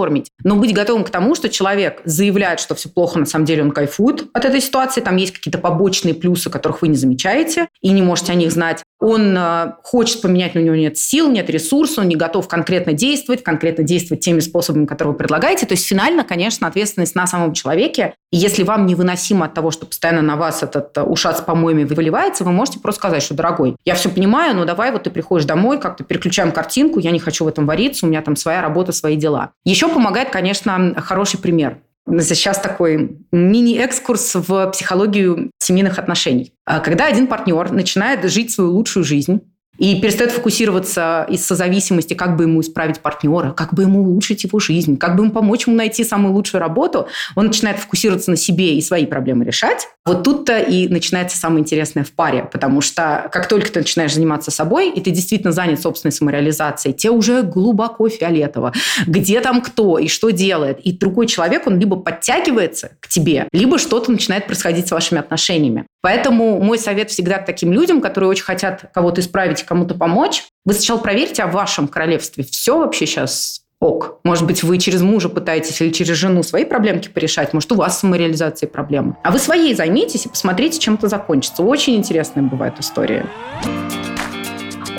[0.05, 0.30] побрейнштормить.
[0.42, 3.70] Но быть готовым к тому, что человек заявляет, что все плохо, на самом деле он
[3.70, 8.02] кайфует от этой ситуации, там есть какие-то побочные плюсы, которых вы не замечаете и не
[8.02, 8.82] можете о них знать.
[9.07, 12.94] Он э, хочет поменять, но у него нет сил, нет ресурсов, он не готов конкретно
[12.94, 15.66] действовать, конкретно действовать теми способами, которые вы предлагаете.
[15.66, 18.14] То есть финально, конечно, ответственность на самом человеке.
[18.32, 22.44] Если вам невыносимо от того, что постоянно на вас этот э, ушат с помоями выливается,
[22.44, 25.78] вы можете просто сказать, что, дорогой, я все понимаю, но давай вот ты приходишь домой,
[25.78, 29.16] как-то переключаем картинку, я не хочу в этом вариться, у меня там своя работа, свои
[29.16, 29.50] дела.
[29.66, 31.76] Еще помогает, конечно, хороший пример.
[32.07, 36.52] Сейчас такой мини-экскурс в психологию семейных отношений.
[36.66, 39.40] А когда один партнер начинает жить свою лучшую жизнь,
[39.79, 44.59] и перестает фокусироваться из созависимости, как бы ему исправить партнера, как бы ему улучшить его
[44.59, 47.09] жизнь, как бы ему помочь ему найти самую лучшую работу.
[47.35, 49.89] Он начинает фокусироваться на себе и свои проблемы решать.
[50.05, 54.51] Вот тут-то и начинается самое интересное в паре, потому что как только ты начинаешь заниматься
[54.51, 58.72] собой, и ты действительно занят собственной самореализацией, тебе уже глубоко фиолетово,
[59.07, 60.81] где там кто и что делает.
[60.81, 65.87] И другой человек, он либо подтягивается к тебе, либо что-то начинает происходить с вашими отношениями.
[66.05, 70.74] Поэтому мой совет всегда к таким людям, которые очень хотят кого-то исправить, кому-то помочь, вы
[70.74, 74.20] сначала проверьте, а в вашем королевстве все вообще сейчас ок.
[74.22, 78.00] Может быть, вы через мужа пытаетесь или через жену свои проблемки порешать, может, у вас
[78.00, 79.16] самореализации проблемы.
[79.24, 81.62] А вы своей займитесь и посмотрите, чем это закончится.
[81.62, 83.26] Очень интересная бывает история.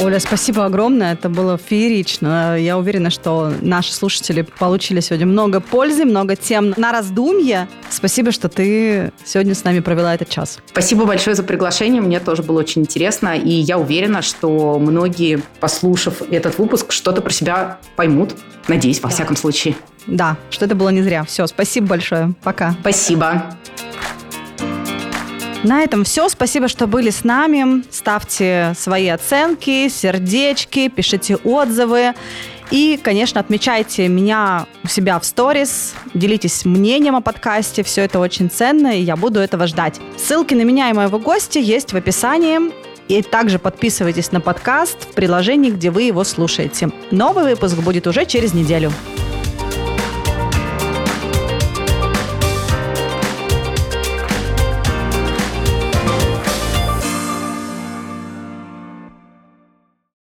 [0.02, 1.14] Оля, спасибо огромное.
[1.14, 2.58] Это было феерично.
[2.60, 7.70] Я уверена, что наши слушатели получили сегодня много пользы, много тем на раздумье.
[7.89, 10.60] Спасибо, что ты сегодня с нами провела этот час.
[10.68, 12.02] Спасибо большое за приглашение.
[12.02, 13.38] Мне тоже было очень интересно.
[13.38, 18.36] И я уверена, что многие, послушав этот выпуск, что-то про себя поймут.
[18.68, 19.16] Надеюсь, во да.
[19.16, 19.76] всяком случае.
[20.08, 21.24] Да, что это было не зря.
[21.24, 22.34] Все, спасибо большое.
[22.43, 22.76] Пока.
[22.82, 23.56] Спасибо.
[25.66, 26.30] На этом все.
[26.30, 27.84] Спасибо, что были с нами.
[27.89, 32.13] Ставьте свои оценки, сердечки, пишите отзывы.
[32.70, 38.49] И, конечно, отмечайте меня у себя в сторис, делитесь мнением о подкасте, все это очень
[38.49, 39.99] ценно, и я буду этого ждать.
[40.18, 42.59] Ссылки на меня и моего гостя есть в описании.
[43.07, 46.89] И также подписывайтесь на подкаст в приложении, где вы его слушаете.
[47.09, 48.91] Новый выпуск будет уже через неделю.